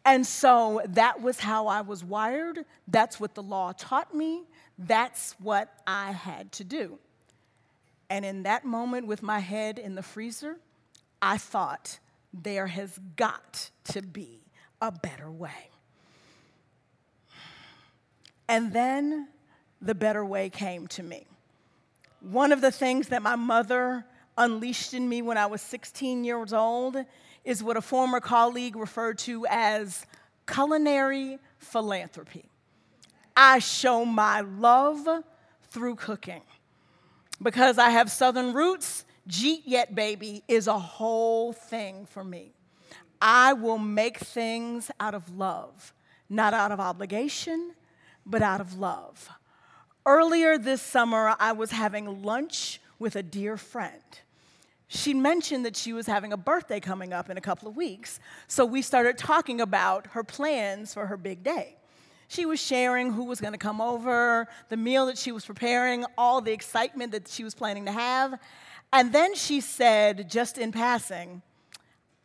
And 0.05 0.25
so 0.25 0.82
that 0.88 1.21
was 1.21 1.39
how 1.39 1.67
I 1.67 1.82
was 1.82 2.03
wired. 2.03 2.65
That's 2.88 3.19
what 3.19 3.36
the 3.36 3.43
law 3.43 3.73
taught 3.73 4.15
me. 4.15 4.43
That's 4.79 5.36
what 5.39 5.71
I 5.86 6.13
had 6.13 6.51
to 6.53 6.63
do. 6.63 6.97
And 8.10 8.26
in 8.26 8.43
that 8.43 8.65
moment, 8.65 9.08
with 9.08 9.22
my 9.22 9.39
head 9.39 9.78
in 9.78 9.95
the 9.95 10.04
freezer, 10.04 10.58
I 11.22 11.38
thought, 11.38 12.00
there 12.34 12.67
has 12.67 13.00
got 13.15 13.69
to 13.86 14.02
be 14.02 14.41
a 14.82 14.91
better 14.91 15.32
way. 15.32 15.69
And 18.48 18.74
then 18.74 19.28
the 19.82 19.95
better 19.95 20.26
way 20.26 20.50
came 20.50 20.88
to 20.88 21.04
me. 21.04 21.26
One 22.22 22.52
of 22.52 22.62
the 22.62 22.72
things 22.72 23.10
that 23.10 23.22
my 23.22 23.36
mother 23.36 24.06
unleashed 24.38 24.93
in 24.93 25.08
me 25.08 25.22
when 25.22 25.38
I 25.38 25.45
was 25.45 25.62
16 25.62 26.24
years 26.24 26.54
old 26.54 26.98
is 27.45 27.63
what 27.63 27.78
a 27.78 27.82
former 27.82 28.19
colleague 28.19 28.76
referred 28.76 29.17
to 29.19 29.45
as 29.50 30.06
culinary 30.48 31.39
philanthropy. 31.58 32.50
I 33.36 33.60
show 33.60 34.04
my 34.04 34.41
love 34.41 35.24
through 35.69 35.95
cooking. 35.95 36.41
Because 37.41 37.78
I 37.78 37.89
have 37.89 38.12
southern 38.12 38.54
roots, 38.54 39.06
Jeet 39.28 39.62
Yet 39.65 39.95
Baby 39.95 40.43
is 40.47 40.67
a 40.67 40.78
whole 40.78 41.54
thing 41.54 42.06
for 42.06 42.23
me. 42.23 42.54
I 43.21 43.54
will 43.54 43.78
make 43.78 44.17
things 44.17 44.91
out 44.99 45.13
of 45.13 45.38
love, 45.38 45.93
not 46.30 46.54
out 46.54 46.71
of 46.71 46.80
obligation, 46.80 47.73
but 48.25 48.41
out 48.41 48.62
of 48.62 48.78
love. 48.78 49.30
Earlier 50.06 50.58
this 50.58 50.82
summer, 50.82 51.36
I 51.39 51.52
was 51.52 51.71
having 51.71 52.23
lunch 52.23 52.82
with 52.97 53.15
a 53.15 53.23
dear 53.23 53.58
friend. 53.58 54.02
She 54.88 55.13
mentioned 55.13 55.65
that 55.65 55.75
she 55.75 55.93
was 55.93 56.08
having 56.08 56.34
a 56.34 56.38
birthday 56.38 56.80
coming 56.80 57.13
up 57.13 57.30
in 57.30 57.38
a 57.38 57.41
couple 57.41 57.67
of 57.67 57.75
weeks, 57.75 58.19
so 58.47 58.65
we 58.65 58.82
started 58.82 59.17
talking 59.17 59.62
about 59.62 60.08
her 60.08 60.23
plans 60.23 60.93
for 60.93 61.06
her 61.06 61.17
big 61.17 61.43
day. 61.43 61.79
She 62.30 62.46
was 62.46 62.62
sharing 62.62 63.12
who 63.12 63.24
was 63.24 63.42
going 63.42 63.54
to 63.54 63.60
come 63.60 63.82
over, 63.82 64.48
the 64.70 64.78
meal 64.78 65.08
that 65.08 65.18
she 65.18 65.32
was 65.32 65.44
preparing, 65.44 66.06
all 66.15 66.42
the 66.42 66.52
excitement 66.52 67.12
that 67.12 67.28
she 67.28 67.44
was 67.44 67.56
planning 67.56 67.86
to 67.86 67.92
have. 67.92 68.39
And 68.94 69.12
then 69.12 69.34
she 69.34 69.62
said, 69.62 70.30
just 70.30 70.60
in 70.60 70.72
passing, 70.72 71.42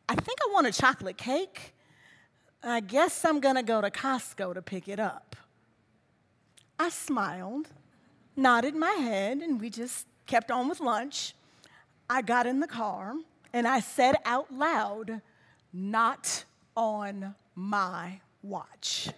I 0.07 0.14
think 0.14 0.38
I 0.43 0.53
want 0.53 0.67
a 0.67 0.73
chocolate 0.73 1.17
cake. 1.17 1.73
I 2.62 2.81
guess 2.81 3.25
I'm 3.25 3.40
going 3.40 3.55
to 3.57 3.62
go 3.62 3.81
to 3.81 3.90
Costco 3.90 4.53
to 4.53 4.61
pick 4.61 4.88
it 4.88 5.01
up. 5.01 5.37
I 6.79 6.90
smiled, 6.90 7.69
nodded 8.37 8.75
my 8.75 8.93
head, 8.93 9.38
and 9.38 9.59
we 9.59 9.71
just 9.71 10.07
kept 10.27 10.51
on 10.51 10.69
with 10.69 10.81
lunch. 10.81 11.35
I 12.11 12.21
got 12.21 12.47
in 12.47 12.61
the 12.61 12.67
car 12.67 13.14
and 13.55 13.67
I 13.67 13.81
said 13.81 14.17
out 14.27 14.53
loud, 14.53 15.23
Not 15.73 16.45
on 16.77 17.35
my 17.55 18.21
watch. 18.43 19.09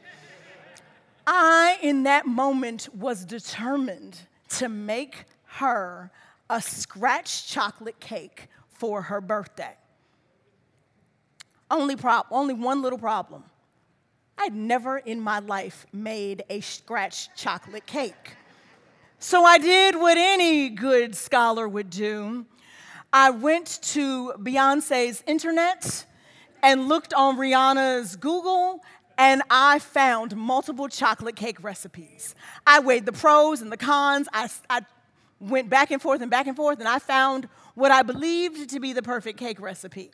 I, 1.27 1.79
in 1.83 2.05
that 2.05 2.27
moment, 2.27 2.89
was 2.95 3.25
determined 3.25 4.19
to 4.51 4.69
make 4.69 5.25
her 5.45 6.11
a 6.49 6.61
scratch 6.61 7.49
chocolate 7.49 7.99
cake 7.99 8.49
for 8.69 9.03
her 9.03 9.21
birthday. 9.21 9.75
Only, 11.71 11.97
prob- 11.97 12.27
only 12.31 12.55
one 12.55 12.83
little 12.83 12.99
problem. 12.99 13.45
I'd 14.39 14.55
never 14.55 14.99
in 14.99 15.21
my 15.21 15.41
life 15.41 15.87
made 15.93 16.45
a 16.49 16.61
scratch 16.61 17.35
chocolate 17.35 17.87
cake. 17.87 18.37
So 19.19 19.45
I 19.45 19.59
did 19.59 19.97
what 19.97 20.17
any 20.19 20.69
good 20.69 21.17
scholar 21.17 21.67
would 21.67 21.91
do. 21.91 22.45
I 23.13 23.31
went 23.31 23.81
to 23.83 24.35
Beyonce's 24.39 25.25
internet 25.27 26.05
and 26.63 26.89
looked 26.89 27.15
on 27.15 27.39
Rihanna's 27.39 28.17
Google 28.17 28.85
and 29.19 29.43
I 29.51 29.79
found 29.79 30.37
multiple 30.37 30.89
chocolate 30.89 31.37
cake 31.37 31.63
recipes. 31.63 32.35
I 32.67 32.81
weighed 32.81 33.07
the 33.07 33.13
pros 33.13 33.63
and 33.63 33.73
the 33.73 33.77
cons. 33.77 34.29
I, 34.33 34.49
I 34.69 34.83
went 35.41 35.71
back 35.71 35.91
and 35.91 36.01
forth 36.01 36.21
and 36.21 36.31
back 36.31 36.47
and 36.47 36.57
forth, 36.57 36.79
and 36.81 36.89
I 36.89 36.99
found 36.99 37.49
what 37.75 37.91
I 37.91 38.03
believed 38.03 38.71
to 38.71 38.81
be 38.81 38.93
the 38.93 39.03
perfect 39.03 39.39
cake 39.39 39.61
recipe. 39.61 40.11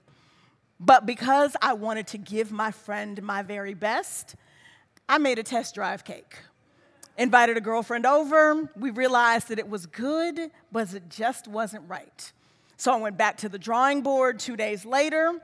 But 0.78 1.06
because 1.06 1.56
I 1.62 1.74
wanted 1.74 2.08
to 2.08 2.18
give 2.18 2.50
my 2.52 2.70
friend 2.70 3.22
my 3.22 3.42
very 3.42 3.74
best, 3.74 4.34
I 5.08 5.18
made 5.18 5.38
a 5.38 5.42
test 5.42 5.74
drive 5.74 6.04
cake. 6.04 6.38
Invited 7.18 7.56
a 7.56 7.60
girlfriend 7.60 8.06
over. 8.06 8.68
We 8.76 8.90
realized 8.90 9.48
that 9.48 9.58
it 9.58 9.68
was 9.68 9.86
good, 9.86 10.50
but 10.72 10.94
it 10.94 11.08
just 11.08 11.46
wasn't 11.46 11.88
right. 11.88 12.32
So 12.76 12.92
I 12.92 12.96
went 12.96 13.16
back 13.16 13.36
to 13.38 13.48
the 13.48 13.58
drawing 13.58 14.02
board 14.02 14.38
two 14.38 14.56
days 14.56 14.84
later 14.84 15.40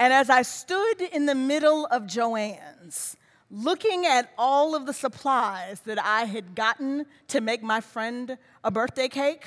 and 0.00 0.14
as 0.14 0.30
I 0.30 0.40
stood 0.40 1.02
in 1.12 1.26
the 1.26 1.34
middle 1.34 1.84
of 1.84 2.04
Joann's, 2.04 3.18
looking 3.50 4.06
at 4.06 4.32
all 4.38 4.74
of 4.74 4.86
the 4.86 4.94
supplies 4.94 5.80
that 5.80 6.02
I 6.02 6.24
had 6.24 6.54
gotten 6.54 7.04
to 7.28 7.42
make 7.42 7.62
my 7.62 7.82
friend 7.82 8.38
a 8.64 8.70
birthday 8.70 9.08
cake, 9.08 9.44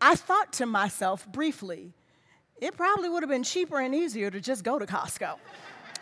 I 0.00 0.14
thought 0.14 0.52
to 0.54 0.66
myself 0.66 1.26
briefly, 1.32 1.92
it 2.60 2.76
probably 2.76 3.08
would 3.08 3.24
have 3.24 3.30
been 3.30 3.42
cheaper 3.42 3.80
and 3.80 3.92
easier 3.92 4.30
to 4.30 4.40
just 4.40 4.62
go 4.62 4.78
to 4.78 4.86
Costco. 4.86 5.34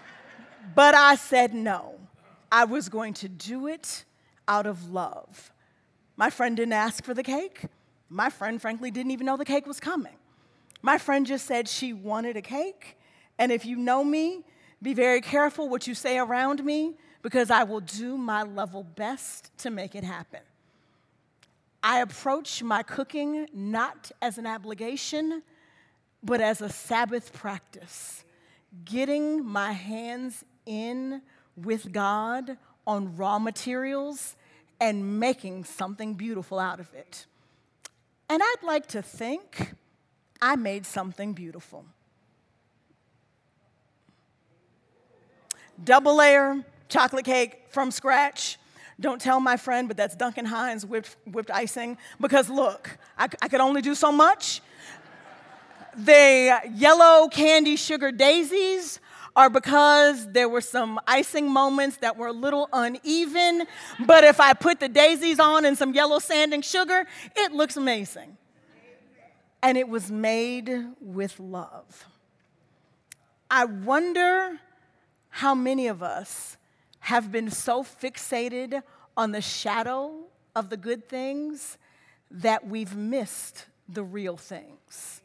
but 0.74 0.94
I 0.94 1.14
said 1.14 1.54
no. 1.54 1.94
I 2.52 2.66
was 2.66 2.90
going 2.90 3.14
to 3.14 3.30
do 3.30 3.66
it 3.66 4.04
out 4.46 4.66
of 4.66 4.90
love. 4.90 5.50
My 6.18 6.28
friend 6.28 6.54
didn't 6.54 6.74
ask 6.74 7.02
for 7.02 7.14
the 7.14 7.22
cake. 7.22 7.62
My 8.10 8.28
friend, 8.28 8.60
frankly, 8.60 8.90
didn't 8.90 9.12
even 9.12 9.24
know 9.24 9.38
the 9.38 9.44
cake 9.46 9.66
was 9.66 9.80
coming. 9.80 10.16
My 10.82 10.98
friend 10.98 11.24
just 11.24 11.46
said 11.46 11.66
she 11.66 11.94
wanted 11.94 12.36
a 12.36 12.42
cake 12.42 12.98
and 13.38 13.50
if 13.52 13.64
you 13.66 13.76
know 13.76 14.04
me, 14.04 14.44
be 14.82 14.94
very 14.94 15.20
careful 15.20 15.68
what 15.68 15.86
you 15.86 15.94
say 15.94 16.18
around 16.18 16.64
me 16.64 16.94
because 17.22 17.50
I 17.50 17.64
will 17.64 17.80
do 17.80 18.18
my 18.18 18.42
level 18.42 18.84
best 18.84 19.50
to 19.58 19.70
make 19.70 19.94
it 19.94 20.04
happen. 20.04 20.40
I 21.82 22.00
approach 22.00 22.62
my 22.62 22.82
cooking 22.82 23.46
not 23.52 24.10
as 24.22 24.38
an 24.38 24.46
obligation, 24.46 25.42
but 26.22 26.40
as 26.40 26.62
a 26.62 26.68
Sabbath 26.68 27.32
practice, 27.32 28.24
getting 28.84 29.44
my 29.44 29.72
hands 29.72 30.44
in 30.66 31.22
with 31.56 31.92
God 31.92 32.56
on 32.86 33.16
raw 33.16 33.38
materials 33.38 34.36
and 34.80 35.20
making 35.20 35.64
something 35.64 36.14
beautiful 36.14 36.58
out 36.58 36.80
of 36.80 36.92
it. 36.94 37.26
And 38.28 38.42
I'd 38.42 38.62
like 38.62 38.86
to 38.88 39.02
think 39.02 39.72
I 40.40 40.56
made 40.56 40.84
something 40.86 41.32
beautiful. 41.32 41.84
Double 45.82 46.16
layer 46.16 46.64
chocolate 46.88 47.24
cake 47.24 47.64
from 47.70 47.90
scratch. 47.90 48.58
Don't 49.00 49.20
tell 49.20 49.40
my 49.40 49.56
friend, 49.56 49.88
but 49.88 49.96
that's 49.96 50.14
Duncan 50.14 50.44
Hines 50.44 50.86
whipped, 50.86 51.16
whipped 51.26 51.50
icing. 51.50 51.98
Because 52.20 52.48
look, 52.48 52.96
I, 53.18 53.28
I 53.42 53.48
could 53.48 53.60
only 53.60 53.82
do 53.82 53.94
so 53.94 54.12
much. 54.12 54.60
The 55.96 56.60
yellow 56.74 57.28
candy 57.28 57.76
sugar 57.76 58.12
daisies 58.12 59.00
are 59.36 59.50
because 59.50 60.30
there 60.30 60.48
were 60.48 60.60
some 60.60 61.00
icing 61.06 61.50
moments 61.50 61.96
that 61.98 62.16
were 62.16 62.28
a 62.28 62.32
little 62.32 62.68
uneven. 62.72 63.66
But 64.06 64.22
if 64.24 64.40
I 64.40 64.52
put 64.52 64.78
the 64.78 64.88
daisies 64.88 65.40
on 65.40 65.64
and 65.64 65.76
some 65.76 65.92
yellow 65.92 66.20
sanding 66.20 66.62
sugar, 66.62 67.04
it 67.34 67.52
looks 67.52 67.76
amazing. 67.76 68.36
And 69.62 69.76
it 69.76 69.88
was 69.88 70.10
made 70.10 70.70
with 71.00 71.40
love. 71.40 72.06
I 73.50 73.64
wonder 73.64 74.60
how 75.38 75.52
many 75.52 75.88
of 75.88 76.00
us 76.00 76.56
have 77.00 77.32
been 77.32 77.50
so 77.50 77.82
fixated 77.82 78.80
on 79.16 79.32
the 79.32 79.40
shadow 79.40 80.12
of 80.54 80.70
the 80.70 80.76
good 80.76 81.08
things 81.08 81.76
that 82.30 82.68
we've 82.68 82.94
missed 82.94 83.66
the 83.88 84.04
real 84.04 84.36
things. 84.36 85.22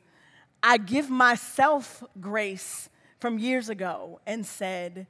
I 0.63 0.77
give 0.77 1.11
myself 1.11 2.03
grace 2.19 2.89
from 3.19 3.37
years 3.37 3.69
ago 3.69 4.19
and 4.25 4.43
said, 4.47 5.05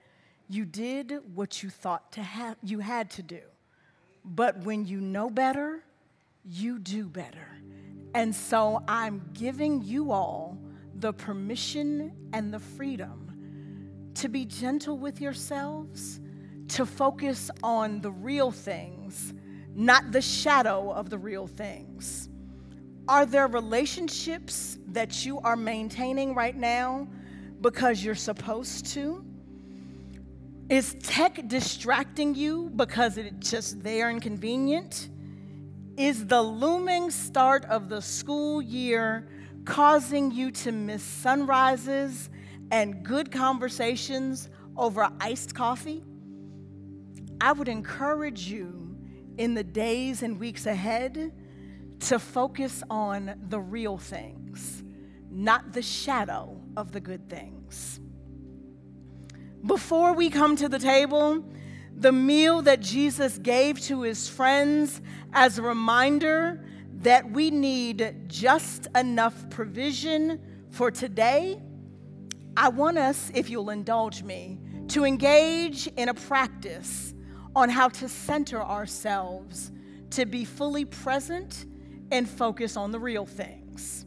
You 0.50 0.66
did 0.66 1.20
what 1.34 1.64
you 1.64 1.70
thought 1.70 2.12
to 2.12 2.58
you 2.62 2.80
had 2.80 3.10
to 3.12 3.24
do. 3.24 3.44
But 4.26 4.58
when 4.66 4.86
you 4.86 5.00
know 5.00 5.30
better, 5.30 5.82
you 6.44 6.78
do 6.78 7.06
better. 7.06 7.48
And 8.14 8.36
so 8.36 8.84
I'm 8.86 9.30
giving 9.32 9.82
you 9.82 10.12
all 10.12 10.58
the 10.94 11.14
permission 11.14 12.12
and 12.34 12.54
the 12.54 12.60
freedom 12.60 13.29
to 14.16 14.28
be 14.28 14.46
gentle 14.46 14.98
with 14.98 15.22
yourselves 15.22 16.20
to 16.70 16.86
focus 16.86 17.50
on 17.64 18.02
the 18.02 18.12
real 18.12 18.52
things, 18.52 19.34
not 19.76 20.12
the 20.12 20.22
shadow 20.22 20.92
of 20.92 21.10
the 21.10 21.18
real 21.18 21.48
things? 21.48 22.30
Are 23.08 23.26
there 23.26 23.48
relationships 23.48 24.78
that 24.90 25.26
you 25.26 25.40
are 25.40 25.56
maintaining 25.56 26.36
right 26.36 26.56
now 26.56 27.08
because 27.62 28.04
you're 28.04 28.16
supposed 28.16 28.86
to? 28.88 29.26
Is 30.70 30.96
tech 31.02 31.48
distracting 31.48 32.36
you 32.36 32.70
because 32.76 33.18
it's 33.18 33.50
just 33.50 33.82
there 33.82 34.10
and 34.10 34.22
convenient? 34.22 35.10
Is 35.98 36.28
the 36.28 36.42
looming 36.42 37.10
start 37.10 37.66
of 37.66 37.90
the 37.90 38.02
school 38.02 38.62
year 38.62 39.28
causing 39.66 40.32
you 40.32 40.52
to 40.52 40.72
miss 40.72 41.02
sunrises 41.02 42.30
and 42.72 43.04
good 43.04 43.32
conversations 43.32 44.50
over 44.78 45.10
iced 45.20 45.56
coffee? 45.56 46.04
I 47.42 47.52
would 47.52 47.68
encourage 47.68 48.48
you 48.48 48.98
in 49.38 49.54
the 49.54 49.64
days 49.64 50.24
and 50.24 50.40
weeks 50.40 50.66
ahead 50.66 51.32
to 52.02 52.20
focus 52.20 52.84
on 52.90 53.40
the 53.50 53.60
real 53.60 53.98
things, 53.98 54.84
not 55.32 55.74
the 55.74 55.82
shadow 55.82 56.60
of 56.76 56.92
the 56.92 57.00
good 57.00 57.30
things. 57.30 58.00
Before 59.66 60.14
we 60.14 60.30
come 60.30 60.56
to 60.58 60.70
the 60.70 60.80
table, 60.80 61.44
the 61.96 62.12
meal 62.12 62.62
that 62.62 62.80
Jesus 62.80 63.38
gave 63.38 63.80
to 63.82 64.04
his 64.04 64.28
friends 64.28 65.02
as 65.34 65.58
a 65.58 65.62
reminder 65.62 66.66
that 67.02 67.30
we 67.32 67.52
need 67.52 68.16
just 68.28 68.88
enough 68.96 69.50
provision 69.50 70.40
for 70.72 70.92
today, 70.92 71.62
I 72.58 72.70
want 72.70 72.98
us, 72.98 73.32
if 73.34 73.50
you'll 73.50 73.70
indulge 73.70 74.24
me, 74.24 74.60
to 74.90 75.06
engage 75.06 75.88
in 75.98 76.10
a 76.10 76.14
practice 76.14 77.14
on 77.56 77.70
how 77.70 77.90
to 77.90 78.10
center 78.10 78.62
ourselves 78.62 79.72
to 80.12 80.26
be 80.26 80.46
fully 80.46 80.86
present 80.86 81.66
and 82.12 82.28
focus 82.28 82.76
on 82.76 82.92
the 82.92 83.00
real 83.00 83.26
things. 83.26 84.06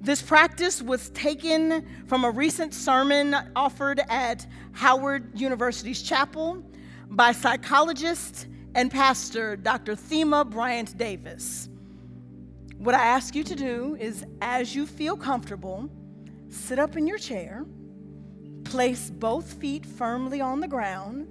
This 0.00 0.22
practice 0.22 0.80
was 0.80 1.10
taken 1.10 1.86
from 2.06 2.24
a 2.24 2.30
recent 2.30 2.72
sermon 2.72 3.36
offered 3.54 4.00
at 4.08 4.46
Howard 4.72 5.38
University's 5.38 6.02
chapel 6.02 6.62
by 7.10 7.32
psychologist 7.32 8.46
and 8.74 8.90
pastor 8.90 9.56
Dr. 9.56 9.94
Thema 9.94 10.44
Bryant 10.44 10.96
Davis. 10.96 11.68
What 12.78 12.94
I 12.94 13.04
ask 13.04 13.34
you 13.34 13.44
to 13.44 13.54
do 13.54 13.96
is, 14.00 14.24
as 14.40 14.74
you 14.74 14.86
feel 14.86 15.16
comfortable, 15.16 15.90
sit 16.50 16.78
up 16.78 16.96
in 16.96 17.06
your 17.06 17.18
chair, 17.18 17.64
place 18.64 19.10
both 19.10 19.54
feet 19.54 19.86
firmly 19.86 20.40
on 20.40 20.60
the 20.60 20.68
ground 20.68 21.26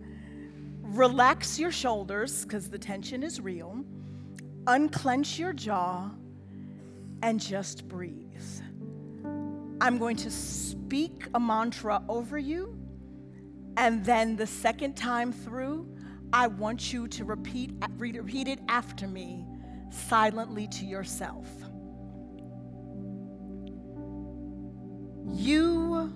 Relax 0.90 1.60
your 1.60 1.72
shoulders 1.72 2.44
because 2.44 2.68
the 2.68 2.80
tension 2.80 3.22
is 3.22 3.40
real. 3.40 3.86
Unclench 4.66 5.38
your 5.38 5.54
jaw 5.54 6.10
and 7.22 7.40
just 7.40 7.88
breathe. 7.88 8.26
I'm 9.80 10.00
going 10.00 10.16
to 10.18 10.32
speak 10.32 11.28
a 11.36 11.40
mantra 11.40 12.02
over 12.10 12.40
you, 12.40 12.76
and 13.78 14.04
then 14.04 14.36
the 14.36 14.48
second 14.48 14.96
time 14.98 15.32
through, 15.32 15.88
I 16.34 16.48
want 16.48 16.92
you 16.92 17.08
to 17.08 17.24
repeat, 17.24 17.72
repeat 17.98 18.48
it 18.48 18.60
after 18.68 19.08
me 19.08 19.46
silently 19.92 20.68
to 20.70 20.86
yourself. 20.86 21.46
You 25.32 26.14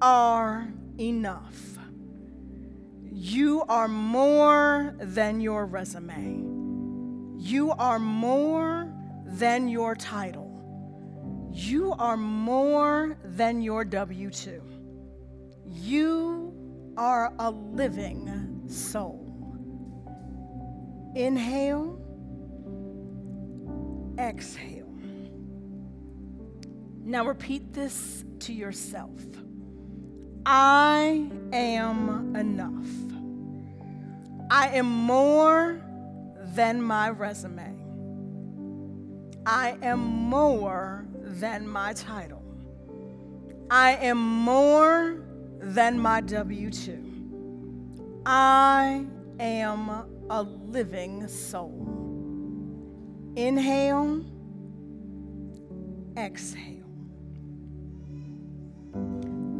are 0.00 0.68
enough. 0.98 1.78
You 3.10 3.62
are 3.68 3.88
more 3.88 4.94
than 4.98 5.40
your 5.40 5.66
resume. 5.66 6.52
You 7.38 7.72
are 7.72 7.98
more 7.98 8.92
than 9.26 9.68
your 9.68 9.94
title. 9.94 10.48
You 11.52 11.92
are 11.92 12.16
more 12.16 13.18
than 13.24 13.60
your 13.60 13.84
W 13.84 14.30
2. 14.30 14.62
You 15.66 16.54
are 16.96 17.32
a 17.38 17.50
living 17.50 18.62
soul. 18.68 19.18
Inhale, 21.14 21.98
exhale. 24.18 24.81
Now 27.04 27.26
repeat 27.26 27.72
this 27.72 28.24
to 28.40 28.52
yourself. 28.52 29.10
I 30.46 31.28
am 31.52 32.34
enough. 32.36 32.86
I 34.50 34.68
am 34.68 34.86
more 34.86 35.80
than 36.54 36.82
my 36.82 37.10
resume. 37.10 37.74
I 39.46 39.76
am 39.82 39.98
more 39.98 41.06
than 41.12 41.66
my 41.66 41.92
title. 41.92 42.42
I 43.70 43.92
am 43.96 44.18
more 44.18 45.24
than 45.60 45.98
my 45.98 46.20
W 46.20 46.70
2. 46.70 48.22
I 48.26 49.06
am 49.40 49.88
a 50.30 50.42
living 50.42 51.26
soul. 51.26 51.88
Inhale, 53.34 54.24
exhale. 56.16 56.71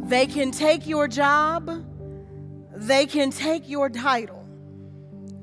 They 0.05 0.27
can 0.27 0.51
take 0.51 0.85
your 0.87 1.07
job, 1.07 1.69
they 2.75 3.05
can 3.05 3.31
take 3.31 3.69
your 3.69 3.89
title. 3.89 4.43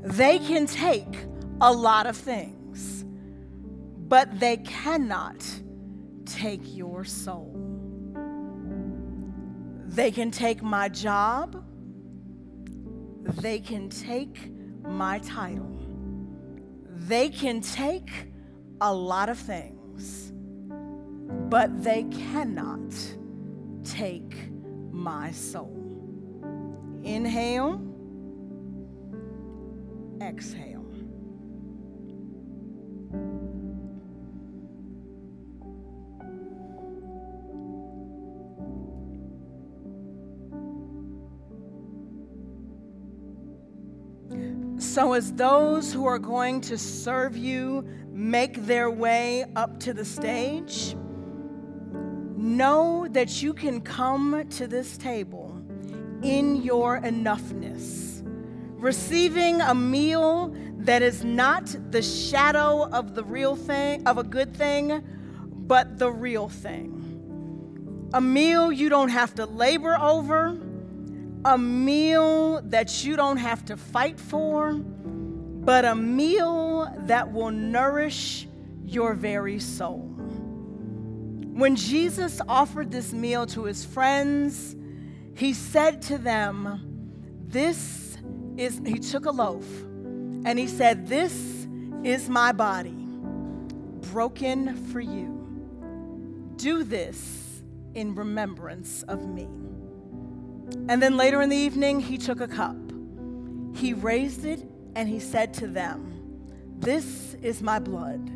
They 0.03 0.39
can 0.39 0.67
take 0.67 1.27
a 1.61 1.73
lot 1.73 2.07
of 2.07 2.17
things, 2.17 3.05
but 4.09 4.41
they 4.41 4.57
cannot 4.59 5.45
take 6.25 6.61
your 6.77 7.05
soul. 7.05 7.55
They 9.87 10.11
can 10.11 10.31
take 10.31 10.63
my 10.63 10.89
job, 10.89 11.65
they 13.41 13.59
can 13.59 13.89
take 13.89 14.53
my 14.83 15.19
title, 15.19 15.77
they 16.95 17.29
can 17.29 17.61
take 17.61 18.11
a 18.81 18.95
lot 18.95 19.29
of 19.29 19.39
things, 19.39 20.33
but 21.51 21.83
they 21.83 22.05
cannot 22.05 22.95
take 23.85 24.51
my 24.91 25.31
soul. 25.31 25.77
Inhale, 27.03 27.81
exhale. 30.21 30.81
So, 44.79 45.13
as 45.13 45.33
those 45.33 45.93
who 45.93 46.07
are 46.07 46.19
going 46.19 46.61
to 46.63 46.77
serve 46.77 47.37
you 47.37 47.87
make 48.13 48.67
their 48.67 48.91
way 48.91 49.45
up 49.55 49.79
to 49.81 49.95
the 49.95 50.05
stage, 50.05 50.97
know 52.41 53.07
that 53.11 53.43
you 53.43 53.53
can 53.53 53.81
come 53.81 54.47
to 54.49 54.67
this 54.67 54.97
table 54.97 55.61
in 56.23 56.63
your 56.63 57.01
enoughness, 57.01 58.23
receiving 58.79 59.61
a 59.61 59.75
meal 59.75 60.55
that 60.79 61.03
is 61.03 61.23
not 61.23 61.75
the 61.91 62.01
shadow 62.01 62.89
of 62.91 63.15
the 63.15 63.23
real 63.23 63.55
thing, 63.55 64.07
of 64.07 64.17
a 64.17 64.25
good 64.25 64.57
thing, 64.57 65.03
but 65.47 65.99
the 65.99 66.11
real 66.11 66.49
thing. 66.49 66.97
A 68.15 68.21
meal 68.21 68.73
you 68.73 68.89
don't 68.89 69.11
have 69.11 69.35
to 69.35 69.47
labor 69.47 69.97
over, 70.01 70.59
a 71.45 71.59
meal 71.59 72.63
that 72.63 73.05
you 73.05 73.17
don't 73.17 73.37
have 73.37 73.65
to 73.67 73.77
fight 73.77 74.19
for, 74.19 74.73
but 74.73 75.85
a 75.85 75.95
meal 75.95 76.93
that 77.01 77.31
will 77.33 77.51
nourish 77.51 78.49
your 78.85 79.15
very 79.15 79.59
soul. 79.59 80.20
When 81.53 81.77
Jesus 81.77 82.41
offered 82.49 82.91
this 82.91 83.13
meal 83.13 83.45
to 83.47 83.65
his 83.65 83.85
friends, 83.85 84.77
he 85.35 85.53
said 85.53 86.01
to 86.03 86.17
them, 86.17 87.43
This 87.47 88.19
is, 88.57 88.81
he 88.85 88.99
took 88.99 89.27
a 89.27 89.31
loaf 89.31 89.67
and 90.45 90.59
he 90.59 90.67
said, 90.67 91.09
This 91.09 91.67
is 92.05 92.29
my 92.29 92.53
body, 92.53 92.97
broken 94.13 94.77
for 94.87 95.01
you. 95.01 95.37
Do 96.57 96.85
this 96.85 97.63
in 97.95 98.15
remembrance 98.15 99.03
of 99.05 99.27
me. 99.29 99.49
And 100.89 101.03
then 101.03 101.17
later 101.17 101.43
in 101.43 101.49
the 101.49 101.57
evening, 101.57 102.01
he 102.01 102.17
took 102.17 102.41
a 102.41 102.49
cup. 102.49 102.77
He 103.75 103.93
raised 103.93 104.45
it 104.45 104.63
and 104.95 105.09
he 105.09 105.19
said 105.19 105.53
to 105.55 105.67
them, 105.67 106.23
This 106.79 107.35
is 107.43 107.61
my 107.61 107.79
blood, 107.79 108.31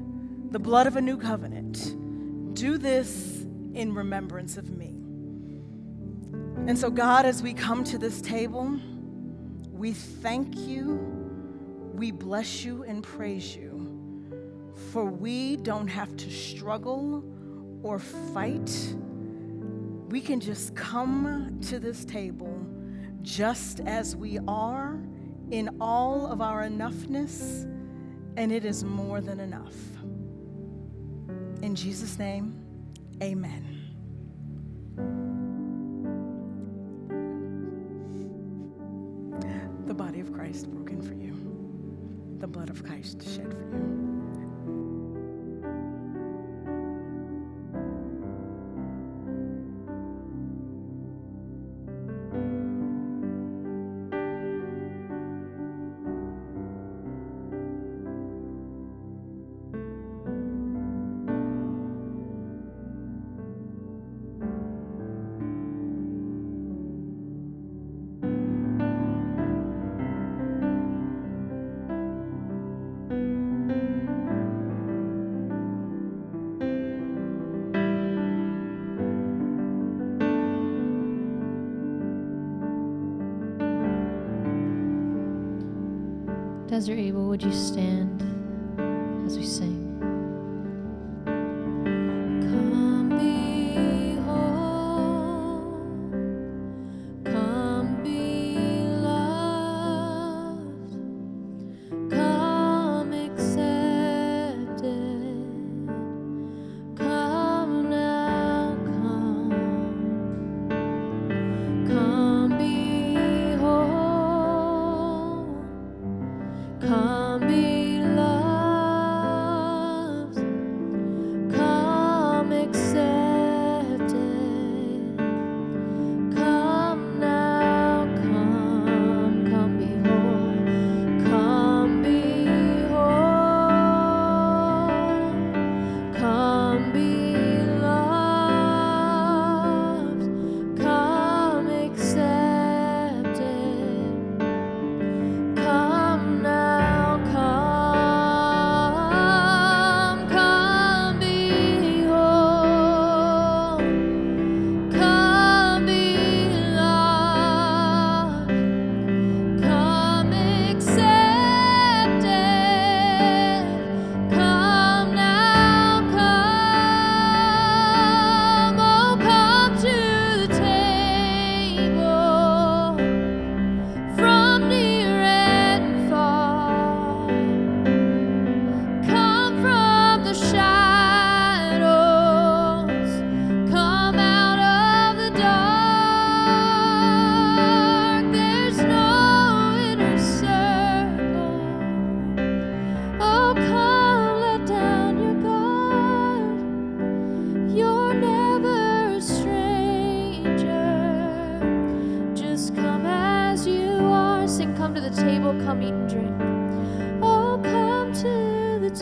the 0.52 0.58
blood 0.58 0.86
of 0.86 0.96
a 0.96 1.00
new 1.00 1.16
covenant. 1.16 1.94
Do 2.54 2.78
this 2.78 3.42
in 3.74 3.92
remembrance 3.92 4.56
of 4.56 4.70
me. 4.70 4.90
And 6.66 6.78
so, 6.78 6.88
God, 6.88 7.26
as 7.26 7.42
we 7.42 7.52
come 7.52 7.84
to 7.84 7.98
this 7.98 8.20
table, 8.20 8.78
we 9.70 9.92
thank 9.92 10.56
you, 10.56 10.94
we 11.92 12.10
bless 12.12 12.64
you, 12.64 12.84
and 12.84 13.02
praise 13.02 13.54
you. 13.54 14.72
For 14.92 15.04
we 15.04 15.56
don't 15.56 15.88
have 15.88 16.16
to 16.16 16.30
struggle 16.30 17.24
or 17.82 17.98
fight. 17.98 18.94
We 20.08 20.20
can 20.20 20.40
just 20.40 20.74
come 20.76 21.58
to 21.62 21.80
this 21.80 22.04
table 22.04 22.64
just 23.22 23.80
as 23.80 24.14
we 24.14 24.38
are 24.46 24.98
in 25.50 25.76
all 25.80 26.26
of 26.30 26.40
our 26.40 26.62
enoughness, 26.62 27.64
and 28.36 28.52
it 28.52 28.64
is 28.64 28.84
more 28.84 29.20
than 29.20 29.40
enough. 29.40 29.74
In 31.64 31.74
Jesus' 31.74 32.18
name, 32.18 32.54
amen. 33.22 33.64
The 39.86 39.94
body 39.94 40.20
of 40.20 40.30
Christ 40.30 40.70
broken 40.70 41.00
for 41.00 41.14
you, 41.14 41.32
the 42.38 42.46
blood 42.46 42.68
of 42.68 42.84
Christ 42.84 43.22
shed 43.22 43.50
for 43.50 43.76
you. 43.78 44.13
As 86.74 86.88
you're 86.88 86.98
able, 86.98 87.28
would 87.28 87.40
you 87.40 87.52
stand 87.52 88.20
as 89.28 89.38
we 89.38 89.44
sing? 89.44 89.83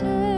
To 0.03 0.32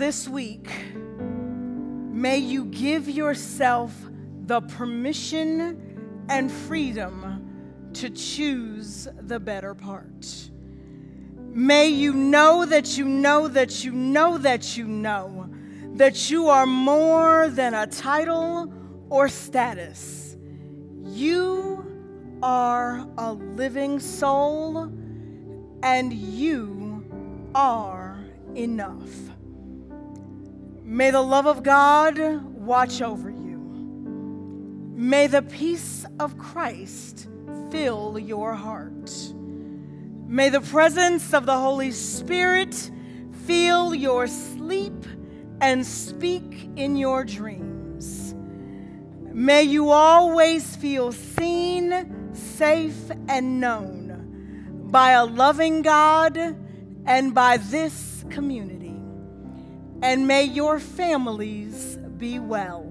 this 0.00 0.26
week, 0.26 0.70
may 2.10 2.38
you 2.38 2.64
give 2.64 3.06
yourself 3.06 3.94
the 4.46 4.62
permission 4.62 6.24
and 6.30 6.50
freedom 6.50 7.90
to 7.92 8.08
choose 8.08 9.06
the 9.18 9.38
better 9.38 9.74
part. 9.74 10.50
May 11.52 11.88
you 11.88 12.14
know 12.14 12.64
that 12.64 12.96
you 12.96 13.04
know 13.04 13.46
that 13.48 13.84
you 13.84 13.92
know 13.92 14.38
that 14.38 14.74
you 14.74 14.86
know 14.86 15.50
that 15.96 16.30
you 16.30 16.48
are 16.48 16.64
more 16.64 17.50
than 17.50 17.74
a 17.74 17.86
title 17.86 18.72
or 19.10 19.28
status. 19.28 20.34
You 21.04 22.38
are 22.42 23.06
a 23.18 23.34
living 23.34 24.00
soul 24.00 24.90
and 25.82 26.10
you 26.10 27.04
are 27.54 28.18
enough. 28.54 29.29
May 30.90 31.12
the 31.12 31.22
love 31.22 31.46
of 31.46 31.62
God 31.62 32.18
watch 32.52 33.00
over 33.00 33.30
you. 33.30 33.58
May 34.96 35.28
the 35.28 35.40
peace 35.40 36.04
of 36.18 36.36
Christ 36.36 37.28
fill 37.70 38.18
your 38.18 38.54
heart. 38.54 39.12
May 40.26 40.48
the 40.48 40.60
presence 40.60 41.32
of 41.32 41.46
the 41.46 41.56
Holy 41.56 41.92
Spirit 41.92 42.90
fill 43.46 43.94
your 43.94 44.26
sleep 44.26 45.06
and 45.60 45.86
speak 45.86 46.68
in 46.74 46.96
your 46.96 47.22
dreams. 47.24 48.34
May 49.32 49.62
you 49.62 49.90
always 49.90 50.74
feel 50.74 51.12
seen, 51.12 52.32
safe, 52.34 53.12
and 53.28 53.60
known 53.60 54.88
by 54.90 55.12
a 55.12 55.24
loving 55.24 55.82
God 55.82 56.36
and 57.06 57.32
by 57.32 57.58
this 57.58 58.24
community. 58.28 58.79
And 60.02 60.26
may 60.26 60.44
your 60.44 60.78
families 60.78 61.96
be 62.16 62.38
well. 62.38 62.86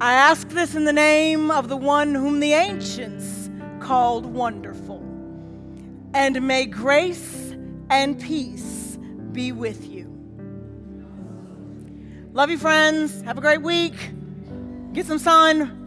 I 0.00 0.14
ask 0.14 0.48
this 0.48 0.74
in 0.74 0.84
the 0.84 0.92
name 0.92 1.50
of 1.50 1.68
the 1.68 1.76
one 1.76 2.14
whom 2.14 2.40
the 2.40 2.54
ancients 2.54 3.50
called 3.80 4.26
wonderful. 4.26 4.98
And 6.14 6.46
may 6.46 6.66
grace 6.66 7.54
and 7.90 8.20
peace 8.20 8.98
be 9.32 9.52
with 9.52 9.86
you. 9.88 10.06
Love 12.32 12.50
you, 12.50 12.58
friends. 12.58 13.22
Have 13.22 13.38
a 13.38 13.40
great 13.40 13.62
week. 13.62 13.94
Get 14.92 15.06
some 15.06 15.18
sun. 15.18 15.79